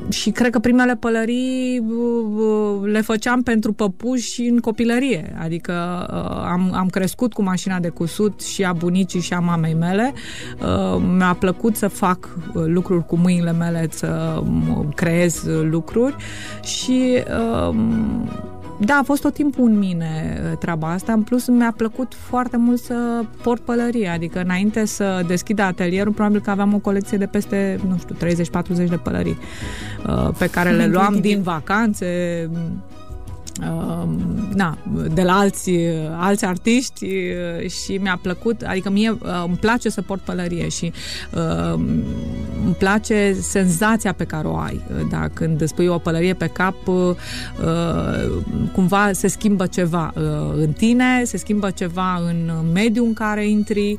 și 0.08 0.30
cred 0.30 0.50
că 0.50 0.58
primele 0.58 0.96
pălării 0.96 1.78
uh, 1.78 2.90
le 2.90 3.00
făceam 3.00 3.42
pentru 3.42 3.72
păpuși 3.72 4.42
în 4.42 4.58
copilărie. 4.58 5.36
Adică 5.42 6.06
uh, 6.10 6.44
am, 6.50 6.72
am 6.74 6.88
crescut 6.88 7.32
cu 7.32 7.42
mașina 7.42 7.78
de 7.78 7.88
cusut 7.88 8.40
și 8.40 8.64
a 8.64 8.72
bunicii 8.72 9.20
și 9.20 9.32
a 9.32 9.38
mamei 9.38 9.74
mele. 9.74 10.12
Uh, 10.60 11.02
mi-a 11.16 11.36
plăcut 11.38 11.76
să 11.76 11.88
fac 11.88 12.28
uh, 12.54 12.62
lucruri 12.66 13.06
cu 13.06 13.16
mâinile 13.16 13.52
mele, 13.52 13.88
să 13.90 14.42
creez 14.94 15.44
lucruri 15.62 16.16
și 16.62 17.22
uh, 17.68 17.74
da, 18.80 18.94
a 18.94 19.02
fost 19.02 19.22
tot 19.22 19.34
timpul 19.34 19.64
în 19.64 19.78
mine 19.78 20.40
uh, 20.50 20.58
treaba 20.58 20.92
asta. 20.92 21.12
În 21.12 21.22
plus, 21.22 21.48
mi-a 21.48 21.74
plăcut 21.76 22.14
foarte 22.14 22.56
mult 22.56 22.80
să 22.80 23.24
port 23.42 23.60
pălărie. 23.60 24.08
Adică, 24.08 24.40
înainte 24.40 24.84
să 24.84 25.22
deschid 25.26 25.58
atelierul, 25.58 26.12
probabil 26.12 26.40
că 26.40 26.50
aveam 26.50 26.74
o 26.74 26.78
colecție 26.78 27.18
de 27.18 27.26
peste, 27.26 27.80
nu 27.88 27.98
știu, 27.98 28.16
30-40 28.84 28.88
de 28.88 28.96
pălării 28.96 29.38
uh, 30.06 30.30
pe 30.38 30.46
care 30.46 30.70
le 30.70 30.86
luam 30.86 31.18
din 31.20 31.42
vacanțe, 31.42 32.06
Um, 32.52 32.82
na, 34.54 34.78
de 35.14 35.22
la 35.22 35.38
alți, 35.38 35.70
alți 36.16 36.44
artiști 36.44 37.04
uh, 37.04 37.70
și 37.70 37.96
mi-a 37.96 38.18
plăcut, 38.22 38.62
adică 38.62 38.90
mie 38.90 39.10
uh, 39.10 39.18
îmi 39.46 39.56
place 39.56 39.88
să 39.88 40.02
port 40.02 40.20
pălărie 40.20 40.68
și 40.68 40.92
uh, 41.34 41.72
îmi 42.64 42.74
place 42.78 43.36
senzația 43.40 44.12
pe 44.12 44.24
care 44.24 44.46
o 44.46 44.56
ai, 44.56 44.80
da, 45.10 45.28
când 45.32 45.60
îți 45.60 45.74
pui 45.74 45.86
o 45.86 45.98
pălărie 45.98 46.34
pe 46.34 46.46
cap 46.46 46.76
cumva 48.72 49.12
se 49.12 49.28
schimbă 49.28 49.66
ceva 49.66 50.12
în 50.54 50.72
tine, 50.72 51.24
se 51.24 51.36
schimbă 51.36 51.70
ceva 51.70 52.22
în 52.26 52.50
mediul 52.72 53.06
în 53.06 53.12
care 53.12 53.48
intri 53.48 53.98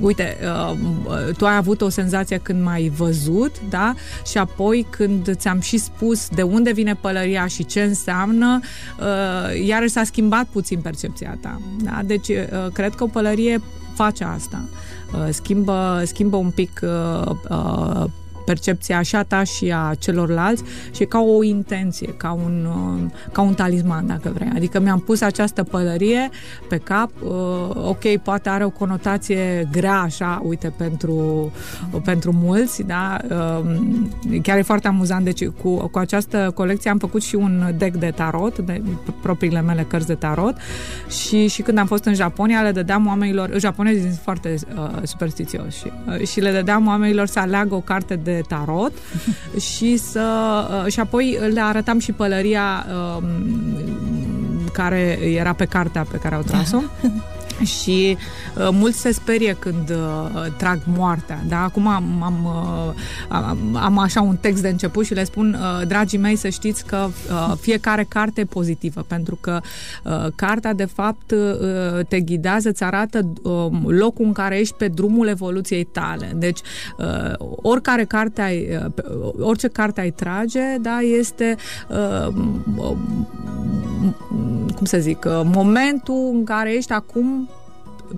uite, 0.00 0.36
uh, 0.42 1.34
tu 1.36 1.46
ai 1.46 1.56
avut 1.56 1.80
o 1.80 1.88
senzație 1.88 2.38
când 2.38 2.62
m-ai 2.62 2.88
văzut, 2.88 3.52
da? 3.68 3.94
Și 4.26 4.38
apoi 4.38 4.86
când 4.90 5.34
ți-am 5.36 5.60
și 5.60 5.78
spus 5.78 6.28
de 6.28 6.42
unde 6.42 6.72
vine 6.72 6.94
pălăria 6.94 7.46
și 7.46 7.64
ce 7.64 7.82
înseamnă, 7.82 8.60
uh, 9.00 9.66
iarăși 9.66 9.92
s-a 9.92 10.04
schimbat 10.04 10.44
puțin 10.44 10.80
percepția 10.80 11.38
ta. 11.40 11.60
Da? 11.82 12.00
Deci, 12.04 12.28
uh, 12.28 12.66
cred 12.72 12.94
că 12.94 13.04
o 13.04 13.06
pălărie 13.06 13.62
face 13.94 14.24
asta. 14.24 14.64
Schimbă, 15.30 16.02
schimbă 16.04 16.36
un 16.36 16.50
pic 16.50 16.80
percepția 18.44 19.02
și 19.02 19.16
a 19.16 19.22
ta 19.22 19.44
și 19.44 19.72
a 19.76 19.94
celorlalți 19.98 20.62
și 20.90 21.04
ca 21.04 21.20
o 21.20 21.42
intenție, 21.42 22.14
ca 22.16 22.32
un, 22.32 22.66
uh, 22.68 23.10
ca 23.32 23.42
un 23.42 23.54
talisman, 23.54 24.06
dacă 24.06 24.32
vrei. 24.34 24.50
Adică 24.54 24.80
mi-am 24.80 25.00
pus 25.00 25.20
această 25.20 25.62
pălărie 25.62 26.30
pe 26.68 26.76
cap, 26.76 27.10
uh, 27.22 27.30
ok, 27.74 28.16
poate 28.22 28.48
are 28.48 28.64
o 28.64 28.70
conotație 28.70 29.68
grea 29.72 30.00
așa, 30.00 30.42
uite, 30.44 30.72
pentru, 30.76 31.52
pentru 32.04 32.32
mulți, 32.32 32.82
da? 32.82 33.16
Uh, 33.30 34.40
chiar 34.42 34.58
e 34.58 34.62
foarte 34.62 34.88
amuzant, 34.88 35.24
deci 35.24 35.46
cu, 35.46 35.76
cu 35.88 35.98
această 35.98 36.52
colecție 36.54 36.90
am 36.90 36.98
făcut 36.98 37.22
și 37.22 37.34
un 37.34 37.74
deck 37.78 37.96
de 37.96 38.12
tarot, 38.14 38.58
de 38.58 38.82
propriile 39.22 39.60
mele 39.60 39.82
cărți 39.88 40.06
de 40.06 40.14
tarot 40.14 40.56
și, 41.08 41.46
și 41.46 41.62
când 41.62 41.78
am 41.78 41.86
fost 41.86 42.04
în 42.04 42.14
Japonia 42.14 42.62
le 42.62 42.70
dădeam 42.70 43.06
oamenilor, 43.06 43.58
japonezii 43.58 44.02
sunt 44.02 44.20
foarte 44.22 44.54
uh, 44.76 44.90
superstițioși 45.02 45.82
uh, 46.06 46.26
și 46.26 46.40
le 46.40 46.52
dădeam 46.52 46.86
oamenilor 46.86 47.26
să 47.26 47.38
aleagă 47.38 47.74
o 47.74 47.80
carte 47.80 48.14
de 48.14 48.33
tarot 48.40 48.92
și 49.74 49.96
să 49.96 50.24
uh, 50.84 50.92
și 50.92 51.00
apoi 51.00 51.38
le 51.52 51.60
arătam 51.60 51.98
și 51.98 52.12
pălăria 52.12 52.86
um, 53.16 53.24
care 54.72 55.18
era 55.22 55.52
pe 55.52 55.64
cartea 55.64 56.06
pe 56.10 56.16
care 56.16 56.34
au 56.34 56.42
tras-o. 56.42 56.78
și 57.64 58.16
uh, 58.56 58.68
mulți 58.72 59.00
se 59.00 59.12
sperie 59.12 59.56
când 59.58 59.90
uh, 59.90 60.52
trag 60.56 60.78
moartea. 60.84 61.42
Da? 61.48 61.62
Acum 61.62 61.86
am, 61.86 62.22
am, 62.22 62.44
uh, 62.44 62.94
am, 63.28 63.76
am 63.76 63.98
așa 63.98 64.20
un 64.20 64.36
text 64.36 64.62
de 64.62 64.68
început 64.68 65.04
și 65.04 65.14
le 65.14 65.24
spun, 65.24 65.58
uh, 65.60 65.86
dragii 65.86 66.18
mei, 66.18 66.36
să 66.36 66.48
știți 66.48 66.86
că 66.86 67.06
uh, 67.30 67.52
fiecare 67.60 68.06
carte 68.08 68.40
e 68.40 68.44
pozitivă, 68.44 69.04
pentru 69.08 69.38
că 69.40 69.60
uh, 70.04 70.26
cartea, 70.34 70.72
de 70.72 70.84
fapt, 70.84 71.30
uh, 71.30 72.06
te 72.08 72.20
ghidează, 72.20 72.68
îți 72.68 72.82
arată 72.82 73.32
uh, 73.42 73.66
locul 73.86 74.24
în 74.24 74.32
care 74.32 74.58
ești 74.58 74.74
pe 74.74 74.88
drumul 74.88 75.26
evoluției 75.26 75.84
tale. 75.84 76.32
Deci, 76.36 76.60
uh, 76.98 77.32
oricare 77.62 78.04
carte 78.04 78.40
ai, 78.40 78.78
uh, 78.84 79.32
orice 79.38 79.68
carte 79.68 80.00
ai 80.00 80.10
trage, 80.10 80.76
da, 80.80 80.98
este 81.00 81.56
uh, 81.88 82.34
cum 84.74 84.84
să 84.84 84.98
zic, 84.98 85.24
uh, 85.24 85.40
momentul 85.44 86.30
în 86.32 86.44
care 86.44 86.74
ești 86.74 86.92
acum 86.92 87.48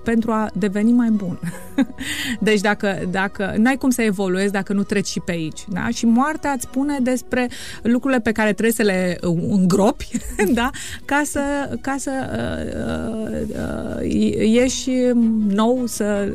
pentru 0.02 0.30
a 0.30 0.50
deveni 0.54 0.92
mai 0.92 1.10
bun. 1.10 1.38
deci 2.40 2.60
dacă, 2.60 2.98
dacă 3.10 3.54
n-ai 3.56 3.76
cum 3.76 3.90
să 3.90 4.02
evoluezi 4.02 4.52
dacă 4.52 4.72
nu 4.72 4.82
treci 4.82 5.06
și 5.06 5.20
pe 5.20 5.32
aici. 5.32 5.64
Da? 5.68 5.88
Și 5.88 6.06
moartea 6.06 6.50
îți 6.50 6.62
spune 6.62 6.98
despre 7.02 7.50
lucrurile 7.82 8.20
pe 8.20 8.32
care 8.32 8.52
trebuie 8.52 8.74
să 8.74 8.82
le 8.82 9.18
uh, 9.22 9.36
îngropi 9.48 10.08
da? 10.54 10.70
ca 11.04 11.22
să, 11.24 11.40
ca 11.80 11.94
să 11.98 12.10
uh, 12.82 13.56
uh, 14.00 14.10
ieși 14.52 14.90
nou, 15.48 15.82
să 15.86 16.32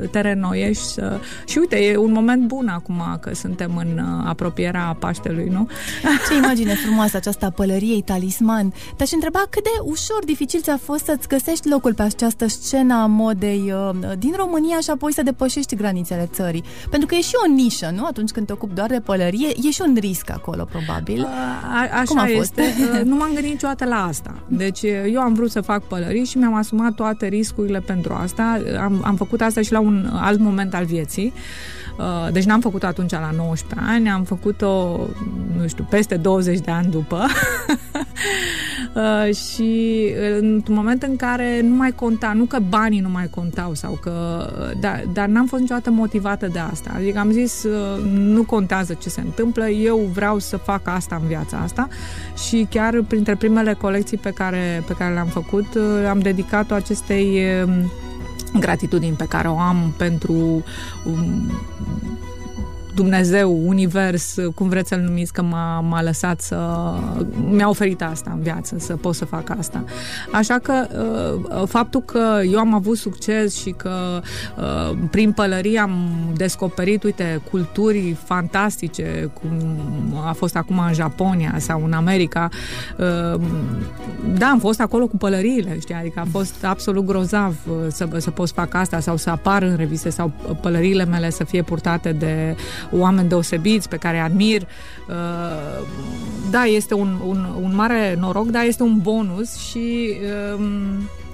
uh, 0.00 0.08
te 0.10 0.20
renoiești. 0.20 0.84
Să... 0.84 1.20
Și 1.46 1.58
uite, 1.58 1.76
e 1.76 1.96
un 1.96 2.12
moment 2.12 2.46
bun 2.46 2.68
acum 2.68 3.18
că 3.20 3.34
suntem 3.34 3.76
în 3.76 3.98
uh, 3.98 4.24
apropierea 4.26 4.96
Paștelui, 4.98 5.48
nu? 5.48 5.68
Ce 6.28 6.36
imagine 6.36 6.74
frumoasă 6.74 7.16
aceasta 7.16 7.46
a 7.46 7.50
pălăriei 7.50 8.02
talisman. 8.02 8.72
Te-aș 8.96 9.12
întreba 9.12 9.42
cât 9.50 9.62
de 9.62 9.70
ușor, 9.82 10.24
dificil 10.24 10.60
ți-a 10.60 10.78
fost 10.82 11.04
să-ți 11.04 11.28
găsești 11.28 11.68
locul 11.68 11.94
pe 11.94 12.02
această 12.02 12.46
scenă 12.46 12.91
a 12.92 13.06
modei 13.06 13.72
uh, 13.74 14.10
din 14.18 14.32
România 14.36 14.80
și 14.80 14.90
apoi 14.90 15.12
să 15.12 15.22
depășești 15.22 15.76
granițele 15.76 16.28
țării. 16.32 16.64
Pentru 16.90 17.08
că 17.08 17.14
e 17.14 17.20
și 17.20 17.34
o 17.46 17.52
nișă, 17.52 17.92
nu? 17.94 18.04
Atunci 18.04 18.30
când 18.30 18.46
te 18.46 18.52
ocupi 18.52 18.74
doar 18.74 18.88
de 18.88 19.00
pălărie, 19.00 19.48
e 19.62 19.70
și 19.70 19.82
un 19.86 19.96
risc 20.00 20.30
acolo, 20.30 20.64
probabil. 20.64 21.24
A, 21.24 21.80
așa 21.92 22.02
Cum 22.04 22.18
a 22.18 22.26
fost? 22.36 22.58
este. 22.58 23.02
nu 23.10 23.16
m-am 23.16 23.30
gândit 23.32 23.50
niciodată 23.50 23.84
la 23.84 24.04
asta. 24.04 24.34
Deci 24.46 24.80
eu 25.12 25.20
am 25.20 25.34
vrut 25.34 25.50
să 25.50 25.60
fac 25.60 25.82
pălării 25.82 26.24
și 26.24 26.38
mi-am 26.38 26.54
asumat 26.54 26.94
toate 26.94 27.26
riscurile 27.26 27.80
pentru 27.80 28.12
asta. 28.12 28.62
Am, 28.80 29.02
am 29.04 29.16
făcut 29.16 29.40
asta 29.40 29.60
și 29.60 29.72
la 29.72 29.80
un 29.80 30.10
alt 30.12 30.38
moment 30.38 30.74
al 30.74 30.84
vieții. 30.84 31.32
Uh, 31.34 31.81
deci 32.32 32.44
n-am 32.44 32.60
făcut-o 32.60 32.86
atunci 32.86 33.10
la 33.10 33.30
19 33.36 33.90
ani, 33.90 34.10
am 34.10 34.22
făcut-o, 34.22 35.00
nu 35.56 35.68
știu, 35.68 35.86
peste 35.90 36.16
20 36.16 36.58
de 36.58 36.70
ani 36.70 36.90
după. 36.90 37.26
Uh, 38.94 39.34
și 39.34 40.12
într-un 40.40 40.74
moment 40.74 41.02
în 41.02 41.16
care 41.16 41.60
nu 41.62 41.74
mai 41.74 41.90
conta, 41.90 42.32
nu 42.32 42.44
că 42.44 42.58
banii 42.68 43.00
nu 43.00 43.08
mai 43.08 43.28
contau 43.30 43.74
sau 43.74 43.92
că, 43.92 44.46
dar, 44.80 45.04
dar 45.12 45.26
n-am 45.26 45.46
fost 45.46 45.60
niciodată 45.60 45.90
motivată 45.90 46.46
de 46.46 46.58
asta. 46.58 46.90
Adică 46.96 47.18
am 47.18 47.30
zis, 47.30 47.62
uh, 47.62 48.04
nu 48.12 48.42
contează 48.42 48.94
ce 48.94 49.08
se 49.08 49.20
întâmplă, 49.20 49.68
eu 49.68 49.96
vreau 50.12 50.38
să 50.38 50.56
fac 50.56 50.80
asta 50.84 51.18
în 51.20 51.26
viața 51.26 51.56
asta 51.56 51.88
și 52.48 52.66
chiar 52.70 53.02
printre 53.08 53.34
primele 53.34 53.72
colecții 53.72 54.16
pe 54.16 54.30
care, 54.30 54.82
pe 54.86 54.92
care 54.98 55.12
le-am 55.12 55.26
făcut, 55.26 55.66
am 56.08 56.18
dedicat-o 56.18 56.74
acestei 56.74 57.42
um, 57.64 57.90
gratitudini 58.58 59.16
pe 59.16 59.26
care 59.26 59.48
o 59.48 59.58
am 59.58 59.94
pentru 59.96 60.64
um, 61.04 61.52
Dumnezeu, 62.94 63.60
univers, 63.66 64.34
cum 64.54 64.68
vreți 64.68 64.88
să-l 64.88 65.00
numiți, 65.00 65.32
că 65.32 65.42
m-a, 65.42 65.80
m-a 65.80 66.02
lăsat 66.02 66.40
să... 66.40 66.56
mi-a 67.50 67.68
oferit 67.68 68.02
asta 68.02 68.30
în 68.34 68.42
viață, 68.42 68.76
să 68.78 68.96
pot 68.96 69.14
să 69.14 69.24
fac 69.24 69.50
asta. 69.58 69.84
Așa 70.32 70.58
că 70.58 70.86
uh, 71.48 71.62
faptul 71.66 72.00
că 72.00 72.40
eu 72.50 72.58
am 72.58 72.74
avut 72.74 72.96
succes 72.96 73.56
și 73.56 73.70
că 73.70 74.20
uh, 74.56 74.96
prin 75.10 75.32
pălărie 75.32 75.78
am 75.78 76.08
descoperit, 76.36 77.02
uite, 77.02 77.40
culturi 77.50 78.16
fantastice, 78.24 79.30
cum 79.40 79.50
a 80.26 80.32
fost 80.32 80.56
acum 80.56 80.78
în 80.78 80.94
Japonia 80.94 81.54
sau 81.58 81.84
în 81.84 81.92
America, 81.92 82.48
uh, 82.98 83.40
da, 84.38 84.46
am 84.46 84.58
fost 84.58 84.80
acolo 84.80 85.06
cu 85.06 85.16
pălăriile, 85.16 85.76
știi, 85.80 85.94
adică 85.94 86.20
a 86.20 86.26
fost 86.30 86.64
absolut 86.64 87.04
grozav 87.04 87.56
să, 87.88 88.08
să 88.16 88.30
pot 88.30 88.48
să 88.48 88.54
fac 88.54 88.74
asta 88.74 89.00
sau 89.00 89.16
să 89.16 89.30
apar 89.30 89.62
în 89.62 89.76
reviste 89.76 90.10
sau 90.10 90.32
pălăriile 90.60 91.04
mele 91.04 91.30
să 91.30 91.44
fie 91.44 91.62
purtate 91.62 92.12
de 92.12 92.56
oameni 92.90 93.28
deosebiți 93.28 93.88
pe 93.88 93.96
care 93.96 94.18
admir. 94.18 94.62
Da, 96.50 96.64
este 96.64 96.94
un, 96.94 97.20
un, 97.26 97.46
un 97.62 97.74
mare 97.74 98.16
noroc, 98.18 98.46
dar 98.46 98.64
este 98.64 98.82
un 98.82 98.98
bonus 99.02 99.56
și 99.56 100.16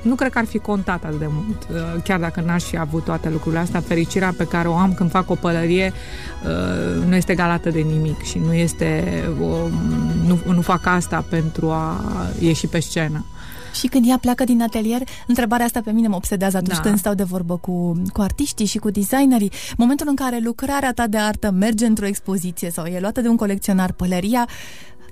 nu 0.02 0.14
cred 0.14 0.33
că 0.33 0.38
ar 0.38 0.45
fi 0.45 0.59
contat 0.59 1.05
atât 1.05 1.19
de 1.19 1.28
mult. 1.28 1.67
Uh, 1.71 2.02
chiar 2.02 2.19
dacă 2.19 2.40
n-aș 2.40 2.62
fi 2.62 2.78
avut 2.78 3.05
toate 3.05 3.28
lucrurile 3.28 3.61
astea, 3.61 3.81
fericirea 3.81 4.35
pe 4.37 4.45
care 4.45 4.69
o 4.69 4.75
am 4.75 4.95
când 4.95 5.11
fac 5.11 5.31
o 5.31 5.35
pălărie 5.35 5.93
uh, 6.45 7.05
nu 7.09 7.14
este 7.14 7.35
galată 7.35 7.71
de 7.71 7.81
nimic 7.81 8.23
și 8.23 8.38
nu 8.38 8.52
este 8.52 9.05
nu, 10.26 10.38
nu 10.52 10.61
fac 10.61 10.87
asta 10.87 11.25
pentru 11.28 11.71
a 11.71 12.05
ieși 12.38 12.67
pe 12.67 12.81
scenă. 12.81 13.25
Și 13.72 13.87
când 13.87 14.08
ea 14.08 14.18
pleacă 14.18 14.44
din 14.44 14.62
atelier, 14.62 15.00
întrebarea 15.26 15.66
asta 15.66 15.80
pe 15.84 15.90
mine 15.90 16.08
mă 16.08 16.16
obsedează 16.16 16.56
atunci 16.56 16.76
da. 16.76 16.82
când 16.82 16.98
stau 16.98 17.14
de 17.14 17.22
vorbă 17.22 17.56
cu, 17.56 18.02
cu 18.12 18.20
artiștii 18.20 18.66
și 18.66 18.78
cu 18.78 18.90
designerii. 18.90 19.52
Momentul 19.76 20.06
în 20.08 20.14
care 20.14 20.38
lucrarea 20.42 20.92
ta 20.92 21.06
de 21.06 21.18
artă 21.18 21.50
merge 21.50 21.87
într-o 21.87 22.06
expoziție 22.06 22.70
sau 22.70 22.84
e 22.84 23.00
luată 23.00 23.20
de 23.20 23.28
un 23.28 23.37
colecționar, 23.37 23.92
pălăria 23.92 24.48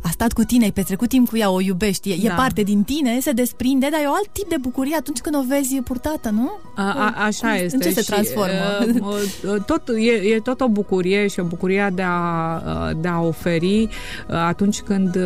a 0.02 0.08
stat 0.08 0.32
cu 0.32 0.42
tine, 0.42 0.64
ai 0.64 0.70
petrecut 0.70 1.08
timp 1.08 1.28
cu 1.28 1.36
ea, 1.36 1.50
o 1.50 1.60
iubești, 1.60 2.10
e, 2.10 2.16
da. 2.22 2.32
e 2.32 2.36
parte 2.36 2.62
din 2.62 2.82
tine, 2.82 3.18
se 3.20 3.32
desprinde, 3.32 3.88
dar 3.90 4.00
e 4.00 4.06
alt 4.06 4.28
tip 4.32 4.48
de 4.48 4.56
bucurie 4.60 4.96
atunci 4.96 5.20
când 5.20 5.34
o 5.34 5.42
vezi 5.48 5.80
purtată, 5.84 6.30
nu? 6.30 6.50
A, 6.74 6.82
a, 6.82 7.24
așa 7.24 7.48
cum, 7.48 7.64
este. 7.64 7.76
În 7.76 7.80
ce 7.80 7.90
se 7.90 8.00
transformă? 8.00 8.54
Uh, 9.00 9.62
tot, 9.66 9.88
e, 9.88 10.34
e 10.34 10.40
tot 10.40 10.60
o 10.60 10.68
bucurie 10.68 11.26
și 11.26 11.40
o 11.40 11.44
bucurie 11.44 11.90
de 11.94 12.02
a, 12.02 12.92
de 13.00 13.08
a 13.08 13.20
oferi 13.20 13.88
atunci 14.28 14.80
când 14.80 15.18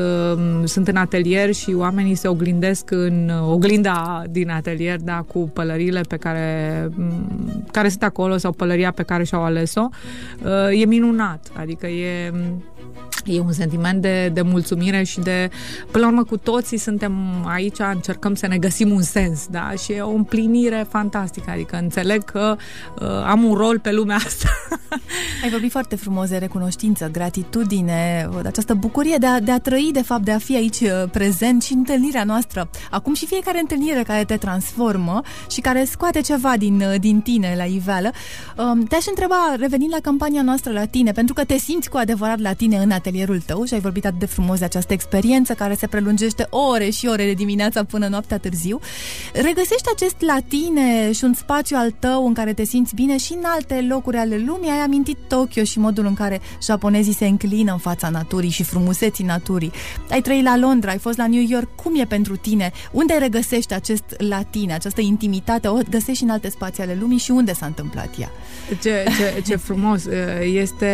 sunt 0.64 0.88
în 0.88 0.96
atelier 0.96 1.52
și 1.52 1.72
oamenii 1.72 2.14
se 2.14 2.28
oglindesc 2.28 2.90
în 2.90 3.30
oglinda 3.48 4.22
din 4.30 4.50
atelier, 4.50 5.00
da, 5.00 5.24
cu 5.28 5.38
pălările 5.38 6.00
pe 6.00 6.16
care, 6.16 6.90
care 7.70 7.88
sunt 7.88 8.02
acolo 8.02 8.36
sau 8.36 8.52
pălăria 8.52 8.90
pe 8.90 9.02
care 9.02 9.24
și-au 9.24 9.44
ales-o. 9.44 9.88
E 10.70 10.84
minunat, 10.84 11.46
adică 11.56 11.86
e 11.86 12.32
E 13.24 13.40
un 13.40 13.52
sentiment 13.52 14.02
de, 14.02 14.30
de 14.32 14.42
mulțumire 14.60 15.02
și 15.02 15.20
de, 15.20 15.50
până 15.90 16.04
la 16.04 16.10
urmă, 16.10 16.24
cu 16.24 16.36
toții 16.36 16.78
suntem 16.78 17.12
aici, 17.46 17.78
încercăm 17.92 18.34
să 18.34 18.46
ne 18.46 18.58
găsim 18.58 18.90
un 18.90 19.02
sens, 19.02 19.46
da? 19.50 19.70
Și 19.82 19.92
e 19.92 20.00
o 20.00 20.10
împlinire 20.10 20.86
fantastică, 20.88 21.50
adică 21.50 21.78
înțeleg 21.82 22.24
că 22.24 22.56
uh, 23.00 23.08
am 23.26 23.44
un 23.44 23.54
rol 23.54 23.78
pe 23.78 23.92
lumea 23.92 24.16
asta. 24.16 24.48
Ai 25.42 25.50
vorbit 25.50 25.70
foarte 25.70 25.96
frumos 25.96 26.28
de 26.28 26.36
recunoștință, 26.36 27.08
gratitudine, 27.12 28.28
această 28.44 28.74
bucurie 28.74 29.16
de 29.16 29.26
a, 29.26 29.40
de 29.40 29.50
a 29.50 29.58
trăi, 29.58 29.90
de 29.92 30.02
fapt, 30.02 30.24
de 30.24 30.32
a 30.32 30.38
fi 30.38 30.54
aici 30.56 30.80
uh, 30.80 31.04
prezent 31.10 31.62
și 31.62 31.72
întâlnirea 31.72 32.24
noastră. 32.24 32.70
Acum 32.90 33.14
și 33.14 33.26
fiecare 33.26 33.58
întâlnire 33.60 34.02
care 34.02 34.24
te 34.24 34.36
transformă 34.36 35.20
și 35.50 35.60
care 35.60 35.84
scoate 35.84 36.20
ceva 36.20 36.56
din, 36.56 36.80
uh, 36.80 37.00
din 37.00 37.20
tine 37.20 37.54
la 37.56 37.64
iveală. 37.64 38.10
Um, 38.56 38.84
te-aș 38.84 39.06
întreba, 39.06 39.54
revenind 39.58 39.92
la 39.92 40.00
campania 40.02 40.42
noastră 40.42 40.72
la 40.72 40.84
tine, 40.84 41.12
pentru 41.12 41.34
că 41.34 41.44
te 41.44 41.58
simți 41.58 41.88
cu 41.88 41.96
adevărat 41.96 42.38
la 42.38 42.52
tine 42.52 42.76
în 42.76 42.90
atelier 42.90 43.30
atelierul 43.30 43.40
tău 43.46 43.64
și 43.64 43.74
ai 43.74 43.80
vorbit 43.80 44.06
atât 44.06 44.18
de 44.18 44.26
frumos 44.26 44.49
de 44.58 44.64
această 44.64 44.92
experiență 44.92 45.54
care 45.54 45.74
se 45.74 45.86
prelungește 45.86 46.46
ore 46.50 46.90
și 46.90 47.06
ore 47.06 47.24
de 47.24 47.32
dimineața 47.32 47.84
până 47.84 48.06
noaptea 48.06 48.38
târziu. 48.38 48.80
Regăsești 49.32 49.88
acest 49.94 50.16
la 50.20 50.38
tine 50.48 51.12
și 51.12 51.24
un 51.24 51.34
spațiu 51.34 51.76
al 51.78 51.90
tău 51.90 52.26
în 52.26 52.34
care 52.34 52.52
te 52.52 52.64
simți 52.64 52.94
bine 52.94 53.18
și 53.18 53.32
în 53.32 53.42
alte 53.44 53.86
locuri 53.88 54.16
ale 54.16 54.42
lumii. 54.46 54.70
Ai 54.70 54.78
amintit 54.78 55.16
Tokyo 55.28 55.62
și 55.62 55.78
modul 55.78 56.06
în 56.06 56.14
care 56.14 56.40
japonezii 56.62 57.14
se 57.14 57.26
înclină 57.26 57.72
în 57.72 57.78
fața 57.78 58.08
naturii 58.08 58.50
și 58.50 58.62
frumuseții 58.62 59.24
naturii. 59.24 59.72
Ai 60.10 60.20
trăit 60.20 60.44
la 60.44 60.56
Londra, 60.56 60.90
ai 60.90 60.98
fost 60.98 61.18
la 61.18 61.26
New 61.26 61.44
York. 61.48 61.68
Cum 61.82 62.00
e 62.00 62.04
pentru 62.04 62.36
tine? 62.36 62.72
Unde 62.92 63.14
regăsești 63.18 63.74
acest 63.74 64.04
la 64.18 64.42
tine, 64.42 64.72
această 64.72 65.00
intimitate? 65.00 65.68
O 65.68 65.78
găsești 65.90 66.12
și 66.12 66.22
în 66.22 66.30
alte 66.30 66.50
spații 66.50 66.82
ale 66.82 66.96
lumii 67.00 67.18
și 67.18 67.30
unde 67.30 67.52
s-a 67.52 67.66
întâmplat 67.66 68.08
ea? 68.18 68.30
Ce, 68.82 69.04
ce, 69.18 69.42
ce 69.46 69.56
frumos! 69.56 70.04
Este 70.62 70.90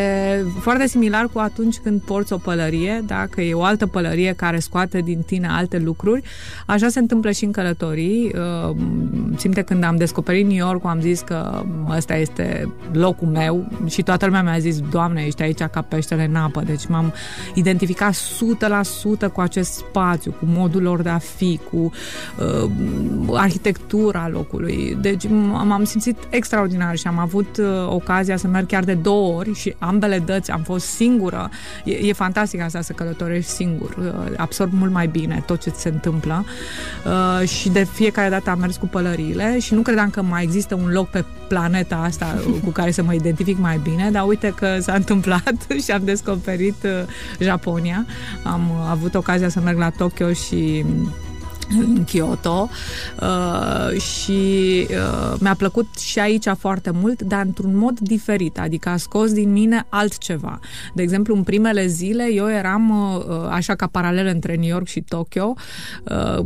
foarte 0.60 0.86
similar 0.86 1.28
cu 1.32 1.38
atunci 1.38 1.76
când 1.76 2.00
porți 2.00 2.32
o 2.32 2.36
pălărie, 2.36 3.02
da? 3.06 3.26
Că 3.46 3.52
e 3.52 3.54
o 3.54 3.64
altă 3.64 3.86
pălărie 3.86 4.32
care 4.32 4.58
scoate 4.58 5.00
din 5.00 5.20
tine 5.20 5.48
alte 5.48 5.78
lucruri. 5.78 6.22
Așa 6.66 6.88
se 6.88 6.98
întâmplă 6.98 7.30
și 7.30 7.44
în 7.44 7.50
călătorii. 7.50 8.32
Uh, 8.34 8.76
simte 9.36 9.62
când 9.62 9.84
am 9.84 9.96
descoperit 9.96 10.46
New 10.46 10.56
York, 10.56 10.84
am 10.84 11.00
zis 11.00 11.20
că 11.20 11.64
ăsta 11.96 12.16
este 12.16 12.74
locul 12.92 13.28
meu 13.28 13.68
și 13.86 14.02
toată 14.02 14.26
lumea 14.26 14.42
mi-a 14.42 14.58
zis, 14.58 14.80
Doamne, 14.80 15.22
ești 15.26 15.42
aici 15.42 15.62
ca 15.62 15.80
peștele 15.80 16.24
în 16.24 16.34
apă. 16.34 16.62
Deci 16.66 16.86
m-am 16.86 17.12
identificat 17.54 18.14
100% 18.14 19.32
cu 19.32 19.40
acest 19.40 19.72
spațiu, 19.72 20.30
cu 20.30 20.44
modul 20.46 20.82
lor 20.82 21.02
de 21.02 21.08
a 21.08 21.18
fi, 21.18 21.60
cu 21.70 21.76
uh, 21.76 22.70
arhitectura 23.32 24.28
locului. 24.28 24.96
Deci 25.00 25.28
m-am 25.28 25.84
simțit 25.84 26.16
extraordinar 26.30 26.96
și 26.96 27.06
am 27.06 27.18
avut 27.18 27.56
uh, 27.56 27.66
ocazia 27.88 28.36
să 28.36 28.46
merg 28.46 28.66
chiar 28.66 28.84
de 28.84 28.94
două 28.94 29.36
ori 29.36 29.54
și 29.54 29.74
ambele 29.78 30.18
dăți 30.18 30.50
am 30.50 30.62
fost 30.62 30.86
singură. 30.86 31.50
E, 31.84 31.92
e 31.92 32.12
fantastic 32.12 32.60
asta 32.60 32.80
să 32.80 32.92
călătorești 32.92 33.35
singur. 33.40 33.96
Uh, 33.98 34.32
absorb 34.36 34.72
mult 34.72 34.92
mai 34.92 35.06
bine 35.06 35.42
tot 35.46 35.60
ce 35.60 35.70
ți 35.70 35.80
se 35.80 35.88
întâmplă 35.88 36.44
uh, 37.04 37.48
și 37.48 37.68
de 37.68 37.84
fiecare 37.84 38.28
dată 38.28 38.50
am 38.50 38.58
mers 38.58 38.76
cu 38.76 38.86
pălăriile 38.86 39.58
și 39.58 39.74
nu 39.74 39.80
credeam 39.80 40.10
că 40.10 40.22
mai 40.22 40.42
există 40.42 40.74
un 40.74 40.90
loc 40.90 41.08
pe 41.08 41.24
planeta 41.48 41.96
asta 41.96 42.42
cu 42.64 42.70
care 42.70 42.90
să 42.90 43.02
mă 43.02 43.14
identific 43.14 43.58
mai 43.58 43.80
bine, 43.82 44.10
dar 44.10 44.26
uite 44.26 44.52
că 44.56 44.78
s-a 44.80 44.94
întâmplat 45.02 45.66
și 45.84 45.90
am 45.90 46.02
descoperit 46.04 46.84
uh, 46.84 46.90
Japonia. 47.40 48.06
Am 48.42 48.70
avut 48.88 49.14
ocazia 49.14 49.48
să 49.48 49.60
merg 49.60 49.78
la 49.78 49.90
Tokyo 49.90 50.32
și 50.32 50.84
în 51.68 52.04
Kyoto 52.04 52.68
uh, 53.20 54.00
și 54.00 54.40
uh, 54.90 55.36
mi-a 55.40 55.54
plăcut 55.54 55.86
și 55.98 56.18
aici 56.18 56.46
foarte 56.58 56.90
mult, 56.90 57.22
dar 57.22 57.42
într-un 57.44 57.76
mod 57.76 57.98
diferit, 57.98 58.58
adică 58.58 58.88
a 58.88 58.96
scos 58.96 59.32
din 59.32 59.52
mine 59.52 59.86
altceva. 59.88 60.58
De 60.94 61.02
exemplu, 61.02 61.34
în 61.34 61.42
primele 61.42 61.86
zile 61.86 62.32
eu 62.32 62.50
eram 62.50 62.90
uh, 62.90 63.24
așa 63.50 63.74
ca 63.74 63.86
paralel 63.86 64.26
între 64.26 64.54
New 64.54 64.68
York 64.68 64.86
și 64.86 65.00
Tokyo. 65.00 65.54
Uh, 66.04 66.44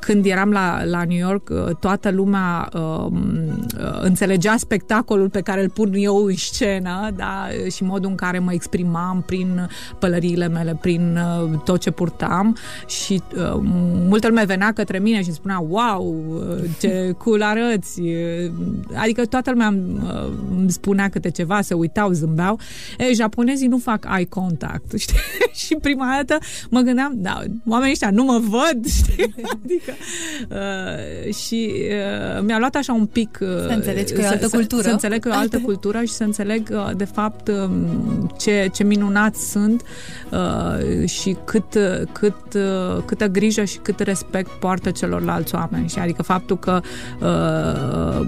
când 0.00 0.26
eram 0.26 0.50
la, 0.50 0.84
la 0.84 1.04
New 1.04 1.18
York, 1.18 1.48
uh, 1.48 1.76
toată 1.80 2.10
lumea 2.10 2.68
uh, 2.72 2.80
uh, 2.80 4.00
înțelegea 4.00 4.56
spectacolul 4.56 5.28
pe 5.28 5.40
care 5.40 5.62
îl 5.62 5.70
pun 5.70 5.92
eu 5.94 6.24
în 6.24 6.36
scenă 6.36 7.10
da? 7.16 7.48
și 7.74 7.84
modul 7.84 8.10
în 8.10 8.16
care 8.16 8.38
mă 8.38 8.52
exprimam 8.52 9.22
prin 9.26 9.68
pălăriile 9.98 10.48
mele, 10.48 10.78
prin 10.80 11.18
uh, 11.42 11.58
tot 11.64 11.80
ce 11.80 11.90
purtam 11.90 12.56
și 12.86 13.22
uh, 13.36 13.58
multă 14.08 14.28
lume 14.28 14.44
venea 14.52 14.72
către 14.72 14.98
mine 14.98 15.22
și 15.22 15.32
spunea 15.32 15.64
wow, 15.68 16.24
ce 16.80 17.14
cool 17.18 17.42
arăți 17.42 18.02
adică 18.94 19.26
toată 19.26 19.50
lumea 19.50 19.66
îmi 20.56 20.70
spunea 20.70 21.08
câte 21.08 21.30
ceva, 21.30 21.60
se 21.60 21.74
uitau, 21.74 22.10
zâmbeau 22.10 22.58
e, 22.98 23.12
japonezii 23.12 23.68
nu 23.68 23.78
fac 23.78 24.06
eye 24.16 24.24
contact 24.24 24.92
știi? 25.04 25.16
și 25.52 25.74
prima 25.74 26.06
dată 26.16 26.44
mă 26.70 26.80
gândeam 26.80 27.12
da, 27.14 27.42
oamenii 27.66 27.92
ăștia 27.92 28.10
nu 28.10 28.24
mă 28.24 28.40
văd 28.48 28.86
știi? 29.00 29.34
adică 29.62 29.92
uh, 30.48 31.34
și 31.34 31.72
uh, 31.74 32.42
mi-a 32.44 32.58
luat 32.58 32.74
așa 32.74 32.92
un 32.92 33.06
pic 33.06 33.38
uh, 33.42 33.48
să 33.48 33.72
înțelegi 33.74 34.12
că 34.12 34.20
e 34.20 34.24
o 34.24 34.28
altă 34.28 34.48
cultură 34.48 34.82
să, 34.82 34.88
să 34.88 34.92
înțeleg 34.92 35.20
că 35.20 35.28
e 35.28 35.32
o 35.32 35.34
altă 35.34 35.58
cultură 35.58 36.00
și 36.00 36.12
să 36.12 36.24
înțeleg 36.24 36.68
uh, 36.72 36.90
de 36.96 37.04
fapt 37.04 37.48
uh, 37.48 37.70
ce, 38.38 38.68
ce 38.72 38.84
minunați 38.84 39.50
sunt 39.50 39.82
uh, 40.30 41.08
și 41.08 41.36
cât, 41.44 41.78
cât, 42.12 42.54
uh, 42.54 43.02
câtă 43.04 43.26
grijă 43.26 43.64
și 43.64 43.78
cât 43.78 44.00
respect 44.00 44.41
respect 44.42 44.60
poartă 44.60 44.90
celorlalți 44.90 45.54
oameni. 45.54 45.88
Și 45.88 45.98
adică 45.98 46.22
faptul 46.22 46.58
că 46.58 46.80
uh, 47.20 48.26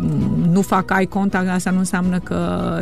nu 0.50 0.62
fac 0.62 0.90
ai 0.90 1.06
contact, 1.06 1.48
asta 1.48 1.70
nu 1.70 1.78
înseamnă 1.78 2.18
că 2.18 2.38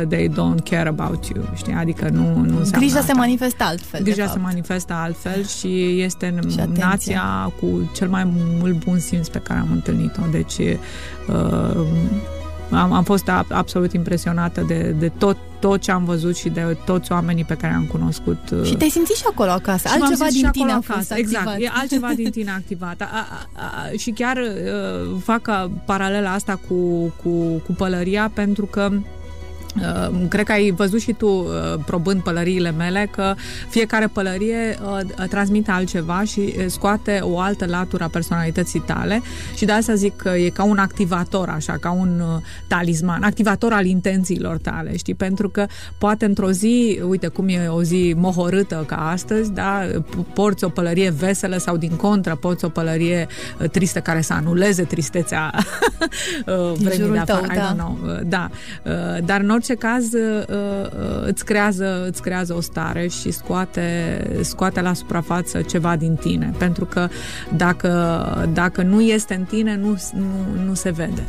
they 0.09 0.29
don't 0.29 0.69
care 0.69 0.89
about 0.89 1.25
you, 1.25 1.43
știi? 1.55 1.73
Adică 1.73 2.09
nu, 2.09 2.23
nu 2.23 2.57
înseamnă 2.57 2.77
Grija 2.77 2.99
asta. 2.99 3.11
se 3.11 3.13
manifestă 3.13 3.63
altfel. 3.63 4.03
Grija 4.03 4.27
se 4.27 4.39
manifestă 4.39 4.93
altfel 4.93 5.45
și 5.45 6.01
este 6.01 6.39
și 6.49 6.59
nația 6.77 7.53
cu 7.59 7.89
cel 7.93 8.09
mai 8.09 8.33
mult 8.59 8.85
bun 8.85 8.99
simț 8.99 9.27
pe 9.27 9.39
care 9.39 9.59
am 9.59 9.69
întâlnit-o. 9.71 10.21
Deci 10.31 10.57
uh, 10.57 11.85
am, 12.75 12.91
am 12.91 13.03
fost 13.03 13.31
absolut 13.49 13.93
impresionată 13.93 14.61
de, 14.67 14.95
de 14.99 15.11
tot 15.17 15.37
tot 15.59 15.81
ce 15.81 15.91
am 15.91 16.05
văzut 16.05 16.37
și 16.37 16.49
de 16.49 16.77
toți 16.85 17.11
oamenii 17.11 17.43
pe 17.43 17.55
care 17.55 17.73
am 17.73 17.85
cunoscut. 17.85 18.37
Și 18.63 18.75
te-ai 18.75 18.89
simțit 18.89 19.15
și 19.15 19.23
acolo 19.31 19.49
acasă. 19.49 19.87
Și 19.87 19.93
altceva 19.93 20.25
din 20.29 20.49
tine 20.51 20.71
a 20.71 20.81
fost 20.81 20.89
acasă. 20.89 21.15
Exact, 21.15 21.61
e 21.61 21.69
altceva 21.73 22.11
din 22.15 22.31
tine 22.37 22.51
activat. 22.51 23.01
A, 23.01 23.07
a, 23.11 23.47
a, 23.53 23.97
și 23.97 24.11
chiar 24.11 24.37
uh, 24.37 25.15
fac 25.23 25.69
paralela 25.85 26.33
asta 26.33 26.59
cu, 26.67 26.73
cu, 27.23 27.29
cu 27.65 27.73
pălăria 27.77 28.31
pentru 28.33 28.65
că 28.65 28.91
Uh, 28.91 29.22
cred 30.29 30.45
că 30.45 30.51
ai 30.51 30.71
văzut 30.71 31.01
și 31.01 31.13
tu, 31.13 31.27
uh, 31.27 31.79
probând 31.85 32.21
pălăriile 32.21 32.71
mele, 32.71 33.07
că 33.11 33.33
fiecare 33.69 34.07
pălărie 34.07 34.77
uh, 34.91 35.27
transmite 35.29 35.71
altceva 35.71 36.23
și 36.23 36.69
scoate 36.69 37.19
o 37.21 37.39
altă 37.39 37.65
latură 37.65 38.03
a 38.03 38.07
personalității 38.07 38.79
tale 38.79 39.21
și 39.55 39.65
de 39.65 39.71
asta 39.71 39.93
zic 39.93 40.15
că 40.15 40.29
e 40.29 40.49
ca 40.49 40.63
un 40.63 40.77
activator, 40.77 41.49
așa, 41.49 41.77
ca 41.79 41.91
un 41.91 42.21
talisman, 42.67 43.23
activator 43.23 43.73
al 43.73 43.85
intențiilor 43.85 44.57
tale, 44.57 44.97
știi? 44.97 45.15
Pentru 45.15 45.49
că 45.49 45.65
poate 45.97 46.25
într-o 46.25 46.51
zi, 46.51 46.99
uite 47.07 47.27
cum 47.27 47.47
e 47.47 47.67
o 47.67 47.83
zi 47.83 48.13
mohorâtă 48.17 48.83
ca 48.87 49.09
astăzi, 49.09 49.51
da? 49.51 49.81
Porți 50.33 50.63
o 50.63 50.69
pălărie 50.69 51.09
veselă 51.09 51.57
sau 51.57 51.77
din 51.77 51.95
contră, 51.95 52.35
porți 52.35 52.65
o 52.65 52.69
pălărie 52.69 53.27
tristă 53.71 53.99
care 53.99 54.21
să 54.21 54.33
anuleze 54.33 54.83
tristețea 54.83 55.53
vremii 56.77 57.11
de 57.11 57.17
afară. 57.17 57.75
Tău, 57.75 57.99
da. 58.03 58.49
da. 58.83 59.19
Dar 59.25 59.39
în 59.39 59.49
orice 59.63 59.87
orice 59.87 59.87
caz 59.87 60.11
îți 61.25 61.45
creează, 61.45 62.05
îți 62.07 62.21
creează 62.21 62.53
o 62.53 62.61
stare 62.61 63.07
și 63.07 63.31
scoate, 63.31 63.81
scoate 64.41 64.81
la 64.81 64.93
suprafață 64.93 65.61
ceva 65.61 65.95
din 65.95 66.15
tine. 66.15 66.53
Pentru 66.57 66.85
că 66.85 67.07
dacă, 67.55 68.49
dacă 68.53 68.81
nu 68.81 69.01
este 69.01 69.33
în 69.33 69.43
tine, 69.43 69.75
nu, 69.75 69.97
nu, 70.13 70.63
nu 70.65 70.73
se 70.73 70.89
vede. 70.89 71.23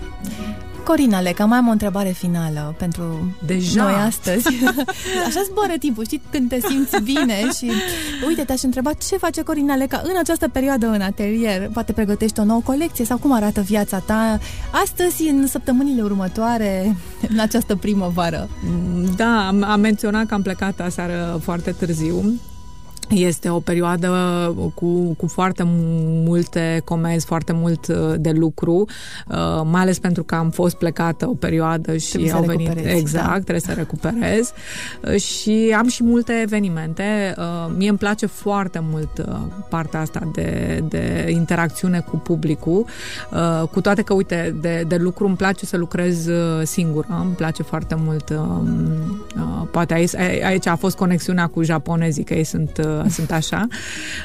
Corina 0.84 1.20
Leca, 1.20 1.44
mai 1.44 1.58
am 1.58 1.68
o 1.68 1.70
întrebare 1.70 2.08
finală 2.08 2.74
pentru 2.78 3.34
Deja. 3.46 3.82
noi 3.82 3.92
astăzi. 3.92 4.46
Așa 5.26 5.40
zboară 5.50 5.72
timpul, 5.78 6.04
știi, 6.04 6.20
când 6.30 6.48
te 6.48 6.60
simți 6.68 7.02
bine 7.02 7.50
și 7.56 7.70
uite, 8.26 8.44
te-aș 8.44 8.62
întreba 8.62 8.92
ce 8.92 9.16
face 9.16 9.42
Corina 9.42 9.74
Leca 9.74 10.00
în 10.04 10.14
această 10.18 10.48
perioadă 10.48 10.86
în 10.86 11.00
atelier. 11.00 11.68
Poate 11.72 11.92
pregătești 11.92 12.40
o 12.40 12.44
nouă 12.44 12.60
colecție 12.64 13.04
sau 13.04 13.18
cum 13.18 13.32
arată 13.32 13.60
viața 13.60 13.98
ta 13.98 14.38
astăzi, 14.82 15.28
în 15.28 15.46
săptămânile 15.46 16.02
următoare, 16.02 16.96
în 17.28 17.38
această 17.38 17.76
primăvară? 17.76 18.48
Da, 19.16 19.46
am, 19.46 19.62
am 19.62 19.80
menționat 19.80 20.26
că 20.26 20.34
am 20.34 20.42
plecat 20.42 20.80
aseară 20.80 21.40
foarte 21.42 21.70
târziu 21.70 22.40
este 23.08 23.48
o 23.48 23.60
perioadă 23.60 24.10
cu, 24.74 25.14
cu 25.16 25.26
foarte 25.26 25.62
multe 26.24 26.82
comenzi, 26.84 27.26
foarte 27.26 27.52
mult 27.52 27.86
uh, 27.86 28.14
de 28.18 28.30
lucru, 28.30 28.84
uh, 29.28 29.62
mai 29.64 29.80
ales 29.80 29.98
pentru 29.98 30.22
că 30.22 30.34
am 30.34 30.50
fost 30.50 30.76
plecată 30.76 31.28
o 31.28 31.34
perioadă 31.34 31.96
și 31.96 32.10
trebuie 32.10 32.32
au 32.32 32.42
venit 32.42 32.78
exact, 32.84 33.26
da. 33.26 33.32
trebuie 33.32 33.60
să 33.60 33.72
recuperez 33.72 34.52
uh, 35.10 35.20
și 35.20 35.74
am 35.78 35.88
și 35.88 36.04
multe 36.04 36.32
evenimente. 36.42 37.34
Mie 37.76 37.88
îmi 37.88 37.98
place 37.98 38.26
foarte 38.26 38.84
mult 38.90 39.24
partea 39.68 40.00
asta 40.00 40.28
de, 40.32 40.82
de 40.88 41.26
interacțiune 41.30 42.00
cu 42.00 42.16
publicul, 42.16 42.86
cu 43.70 43.80
toate 43.80 44.02
că, 44.02 44.14
uite, 44.14 44.54
de, 44.60 44.84
de 44.88 44.96
lucru 44.96 45.26
îmi 45.26 45.36
place 45.36 45.66
să 45.66 45.76
lucrez 45.76 46.28
singură, 46.62 47.06
îmi 47.22 47.34
place 47.34 47.62
foarte 47.62 47.94
mult 47.98 48.28
um, 48.28 48.66
poate 49.70 49.94
aici, 49.94 50.14
aici 50.44 50.66
a 50.66 50.76
fost 50.76 50.96
conexiunea 50.96 51.46
cu 51.46 51.62
japonezii, 51.62 52.24
că 52.24 52.34
ei 52.34 52.44
sunt 52.44 52.78
sunt 53.08 53.32
așa. 53.32 53.66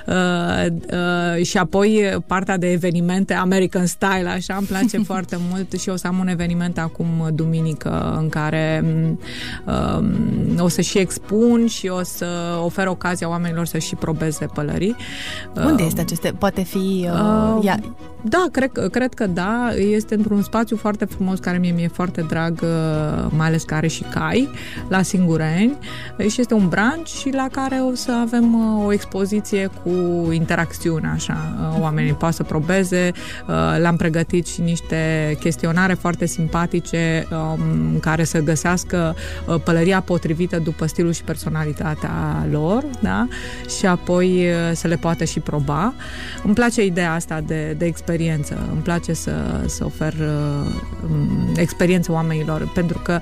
Uh, 0.08 0.66
uh, 1.38 1.46
și 1.46 1.58
apoi 1.58 2.18
partea 2.28 2.58
de 2.58 2.72
evenimente 2.72 3.34
American 3.34 3.86
Style, 3.86 4.30
așa, 4.30 4.56
îmi 4.58 4.68
place 4.68 4.98
foarte 5.12 5.38
mult 5.50 5.72
și 5.72 5.90
o 5.90 5.96
să 5.96 6.08
am 6.08 6.20
un 6.20 6.28
eveniment 6.28 6.78
acum 6.78 7.30
duminică 7.34 8.18
în 8.20 8.30
care 8.30 8.84
um, 9.66 10.60
o 10.60 10.68
să 10.68 10.82
și 10.82 10.98
expun 10.98 11.68
și 11.68 11.88
o 11.88 12.04
să 12.04 12.26
ofer 12.64 12.88
ocazia 12.88 13.30
oamenilor 13.30 13.66
să 13.66 13.78
și 13.78 13.96
probeze 13.96 14.46
pălării. 14.46 14.96
Unde 15.56 15.84
este 15.84 16.02
aceste? 16.02 16.34
Poate 16.38 16.64
fi... 16.64 17.08
Uh, 17.12 17.56
uh, 17.58 17.64
ia... 17.64 17.80
Da, 18.22 18.46
cred, 18.52 18.72
cred 18.92 19.14
că 19.14 19.28
da. 19.28 19.70
Este 19.76 20.16
într-un 20.16 20.42
spațiu 20.42 20.78
foarte 20.78 21.06
frumos 21.06 21.40
care 21.40 21.58
mie 21.58 21.72
mi-e 21.72 21.88
foarte 21.88 22.22
drag, 22.22 22.60
mai 23.30 23.48
ales 23.48 23.64
care 23.64 23.88
și 23.88 24.04
cai, 24.04 24.50
la 24.90 25.02
Singureni. 25.02 25.78
Și 26.30 26.42
este 26.42 26.54
un 26.54 26.68
branch 26.68 27.08
și 27.08 27.30
la 27.34 27.48
care 27.52 27.76
o 27.76 27.96
să 27.96 28.12
avem 28.12 28.54
o 28.86 28.94
expoziție 28.94 29.70
cu 29.84 29.92
interacțiune, 30.32 31.12
așa. 31.14 31.38
Oamenii 31.80 32.14
pot 32.14 32.34
să 32.34 32.44
probeze. 32.44 33.12
Le-am 33.78 33.96
pregătit 33.96 34.48
și 34.48 34.62
niște 34.62 34.98
chestionare 35.40 35.94
foarte 35.94 36.26
simpatice 36.26 37.28
um, 37.32 38.00
care 38.00 38.24
să 38.24 38.40
găsească 38.40 39.16
pălăria 39.64 40.02
potrivită 40.02 40.58
după 40.58 40.86
stilul 40.86 41.12
și 41.12 41.24
personalitatea 41.24 42.48
lor, 42.52 42.84
da? 43.00 43.28
Și 43.78 43.86
apoi 43.86 44.46
să 44.74 44.88
le 44.88 44.96
poată 44.96 45.24
și 45.24 45.40
proba. 45.40 45.94
Îmi 46.44 46.54
place 46.54 46.86
ideea 46.86 47.14
asta 47.14 47.42
de, 47.46 47.76
de 47.78 47.86
experiență. 47.86 48.68
Îmi 48.72 48.82
place 48.82 49.14
să, 49.14 49.64
să 49.66 49.86
ofer 49.86 50.14
uh, 50.14 50.72
experiență 51.56 52.12
oamenilor, 52.12 52.72
pentru 52.74 53.02
că 53.04 53.20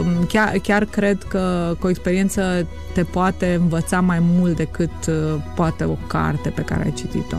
uh, 0.00 0.06
chiar, 0.28 0.58
chiar 0.62 0.84
cred 0.84 1.22
că 1.28 1.74
cu 1.78 1.86
o 1.86 1.90
experiență 1.90 2.66
te 2.92 3.02
poate 3.02 3.58
învăța 3.60 4.00
mai 4.00 4.18
mult 4.20 4.56
decât 4.64 5.06
uh, 5.08 5.42
poate 5.54 5.84
o 5.84 5.96
carte 6.06 6.48
pe 6.48 6.62
care 6.62 6.84
ai 6.84 6.92
citit-o. 6.92 7.36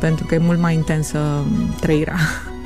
Pentru 0.00 0.26
că 0.26 0.34
e 0.34 0.38
mult 0.38 0.58
mai 0.58 0.74
intensă 0.74 1.44
trăirea. 1.80 2.16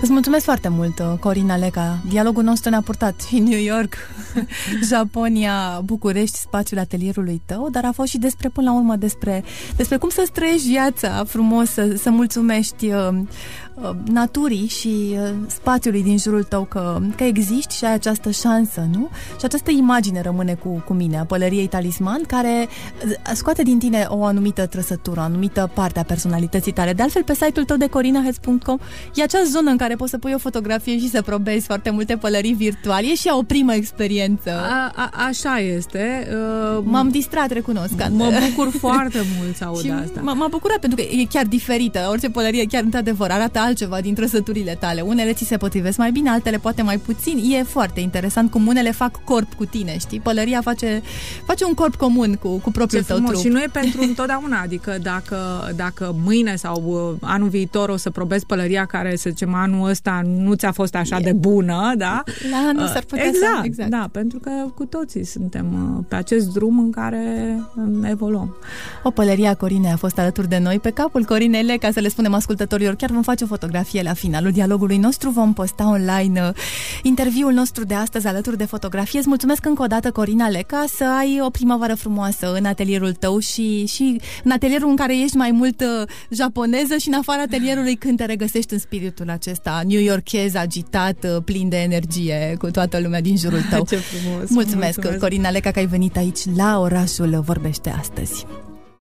Îți 0.00 0.12
mulțumesc 0.12 0.44
foarte 0.44 0.68
mult, 0.68 1.20
Corina 1.20 1.56
Leca. 1.56 1.98
Dialogul 2.08 2.42
nostru 2.42 2.70
ne-a 2.70 2.80
purtat 2.80 3.20
și 3.28 3.38
New 3.38 3.58
York, 3.58 3.94
Japonia, 4.88 5.80
București, 5.84 6.38
spațiul 6.38 6.80
atelierului 6.80 7.42
tău, 7.46 7.68
dar 7.70 7.84
a 7.84 7.92
fost 7.92 8.08
și 8.08 8.18
despre, 8.18 8.48
până 8.48 8.70
la 8.70 8.76
urmă, 8.76 8.96
despre, 8.96 9.44
despre 9.76 9.96
cum 9.96 10.08
să-ți 10.08 10.32
trăiești 10.32 10.68
viața 10.68 11.24
frumos, 11.26 11.70
să, 11.70 11.94
să 11.96 12.10
mulțumești 12.10 12.86
uh, 12.86 13.08
Uh, 13.82 13.90
naturii 14.04 14.66
și 14.66 15.16
uh, 15.22 15.30
spațiului 15.46 16.02
din 16.02 16.18
jurul 16.18 16.42
tău 16.42 16.64
că, 16.64 16.98
că 17.16 17.24
existi 17.24 17.76
și 17.76 17.84
ai 17.84 17.92
această 17.92 18.30
șansă, 18.30 18.88
nu? 18.92 19.08
Și 19.38 19.44
această 19.44 19.70
imagine 19.70 20.20
rămâne 20.20 20.54
cu, 20.54 20.82
cu 20.86 20.92
mine, 20.92 21.18
a 21.18 21.24
pălăriei 21.24 21.66
talisman, 21.66 22.22
care 22.26 22.68
uh, 23.04 23.12
scoate 23.32 23.62
din 23.62 23.78
tine 23.78 24.06
o 24.08 24.24
anumită 24.24 24.66
trăsătură, 24.66 25.20
o 25.20 25.22
anumită 25.22 25.70
parte 25.74 25.98
a 25.98 26.02
personalității 26.02 26.72
tale. 26.72 26.92
De 26.92 27.02
altfel, 27.02 27.22
pe 27.22 27.34
site-ul 27.34 27.64
tău 27.64 27.76
de 27.76 27.86
corinaheads.com 27.86 28.78
e 29.14 29.22
acea 29.22 29.42
zonă 29.44 29.57
în 29.66 29.76
care 29.76 29.94
poți 29.94 30.10
să 30.10 30.18
pui 30.18 30.32
o 30.34 30.38
fotografie 30.38 30.98
și 30.98 31.08
să 31.08 31.22
probezi 31.22 31.66
foarte 31.66 31.90
multe 31.90 32.16
pălării 32.16 32.52
virtuale. 32.52 33.06
E 33.06 33.14
și 33.14 33.28
o 33.30 33.42
primă 33.42 33.74
experiență. 33.74 34.50
A, 34.50 34.92
a, 34.94 35.10
așa 35.26 35.58
este. 35.58 36.28
Uh, 36.30 36.82
M-am 36.84 37.08
distrat, 37.08 37.50
recunosc. 37.50 37.92
Mă 38.10 38.32
bucur 38.48 38.72
foarte 38.78 39.20
mult 39.38 39.56
să 39.56 39.64
aud 39.64 39.90
asta. 40.04 40.20
M-a 40.20 40.46
bucurat 40.50 40.78
pentru 40.78 41.04
că 41.04 41.10
e 41.10 41.24
chiar 41.30 41.46
diferită. 41.46 42.06
Orice 42.10 42.30
pălărie 42.30 42.64
chiar 42.64 42.82
într-adevăr 42.82 43.30
arată 43.30 43.58
altceva 43.58 44.00
din 44.00 44.14
trăsăturile 44.14 44.76
tale. 44.80 45.00
Unele 45.00 45.32
ți 45.32 45.44
se 45.44 45.56
potrivesc 45.56 45.98
mai 45.98 46.10
bine, 46.10 46.30
altele 46.30 46.56
poate 46.56 46.82
mai 46.82 46.98
puțin. 46.98 47.52
E 47.52 47.62
foarte 47.62 48.00
interesant 48.00 48.50
cum 48.50 48.66
unele 48.66 48.90
fac 48.90 49.24
corp 49.24 49.54
cu 49.54 49.64
tine, 49.64 49.98
știi? 49.98 50.20
Pălăria 50.20 50.60
face, 50.60 51.02
face 51.46 51.64
un 51.64 51.74
corp 51.74 51.94
comun 51.94 52.34
cu, 52.34 52.48
cu 52.48 52.70
propriul 52.70 53.02
Ce 53.02 53.08
tău 53.08 53.18
trup. 53.18 53.40
Și 53.40 53.48
nu 53.48 53.60
e 53.60 53.66
pentru 53.72 54.02
întotdeauna, 54.02 54.60
adică 54.60 54.98
dacă, 55.02 55.36
dacă 55.76 56.14
mâine 56.24 56.56
sau 56.56 56.82
uh, 57.20 57.28
anul 57.28 57.48
viitor 57.48 57.88
o 57.88 57.96
să 57.96 58.10
probezi 58.10 58.46
pălăria 58.46 58.84
care, 58.84 59.16
să 59.16 59.30
zicem, 59.30 59.47
anul 59.54 59.88
ăsta 59.88 60.22
nu 60.24 60.54
ți-a 60.54 60.72
fost 60.72 60.94
așa 60.94 61.16
e. 61.16 61.22
de 61.22 61.32
bună, 61.32 61.92
da? 61.96 62.22
La 62.50 62.68
anul 62.68 62.82
uh, 62.82 62.90
s-ar 62.92 63.02
putea 63.02 63.26
exact, 63.26 63.58
să... 63.58 63.62
Exact, 63.64 63.90
da, 63.90 64.08
pentru 64.12 64.38
că 64.38 64.50
cu 64.74 64.84
toții 64.84 65.24
suntem 65.24 65.66
uh, 65.96 66.04
pe 66.08 66.14
acest 66.14 66.52
drum 66.52 66.78
în 66.78 66.90
care 66.90 67.54
evoluăm. 68.02 68.56
O 69.02 69.10
pălăria 69.10 69.54
Corine 69.54 69.92
a 69.92 69.96
fost 69.96 70.18
alături 70.18 70.48
de 70.48 70.58
noi 70.58 70.78
pe 70.78 70.90
capul 70.90 71.24
Corinele, 71.24 71.76
ca 71.76 71.90
să 71.90 72.00
le 72.00 72.08
spunem 72.08 72.34
ascultătorilor, 72.34 72.94
chiar 72.94 73.10
vom 73.10 73.22
face 73.22 73.44
o 73.44 73.46
fotografie 73.46 73.66
fotografie 73.68 74.02
la 74.02 74.12
finalul 74.12 74.50
dialogului 74.50 74.96
nostru. 74.96 75.30
Vom 75.30 75.52
posta 75.52 75.88
online 75.88 76.42
uh, 76.42 76.54
interviul 77.02 77.52
nostru 77.52 77.84
de 77.84 77.94
astăzi 77.94 78.26
alături 78.26 78.56
de 78.56 78.64
fotografie. 78.64 79.18
Îți 79.18 79.28
mulțumesc 79.28 79.66
încă 79.66 79.82
o 79.82 79.86
dată, 79.86 80.10
Corina 80.10 80.48
Leca, 80.48 80.84
să 80.96 81.04
ai 81.04 81.40
o 81.42 81.50
primăvară 81.50 81.94
frumoasă 81.94 82.54
în 82.54 82.64
atelierul 82.64 83.12
tău 83.12 83.38
și, 83.38 83.86
și 83.86 84.20
în 84.44 84.50
atelierul 84.50 84.88
în 84.88 84.96
care 84.96 85.20
ești 85.20 85.36
mai 85.36 85.50
mult 85.50 85.80
uh, 85.80 86.08
japoneză 86.30 86.96
și 86.96 87.08
în 87.08 87.14
afara 87.14 87.42
atelierului 87.42 87.94
când 87.94 88.16
te 88.16 88.24
regăsești 88.24 88.72
în 88.72 88.78
spiritul 88.78 89.30
acesta 89.38 89.82
new 89.86 90.00
yorkez, 90.00 90.54
agitat, 90.54 91.24
uh, 91.24 91.42
plin 91.44 91.68
de 91.68 91.76
energie 91.76 92.54
cu 92.58 92.70
toată 92.70 93.00
lumea 93.00 93.20
din 93.20 93.36
jurul 93.36 93.62
tău. 93.70 93.84
Ce 93.84 93.96
frumos! 93.96 94.50
Mulțumesc, 94.50 94.94
mulțumesc. 94.94 95.18
Corina 95.18 95.50
Leca, 95.50 95.70
că 95.70 95.78
ai 95.78 95.86
venit 95.86 96.16
aici 96.16 96.40
la 96.56 96.78
orașul 96.80 97.40
Vorbește 97.40 97.90
Astăzi. 97.90 98.46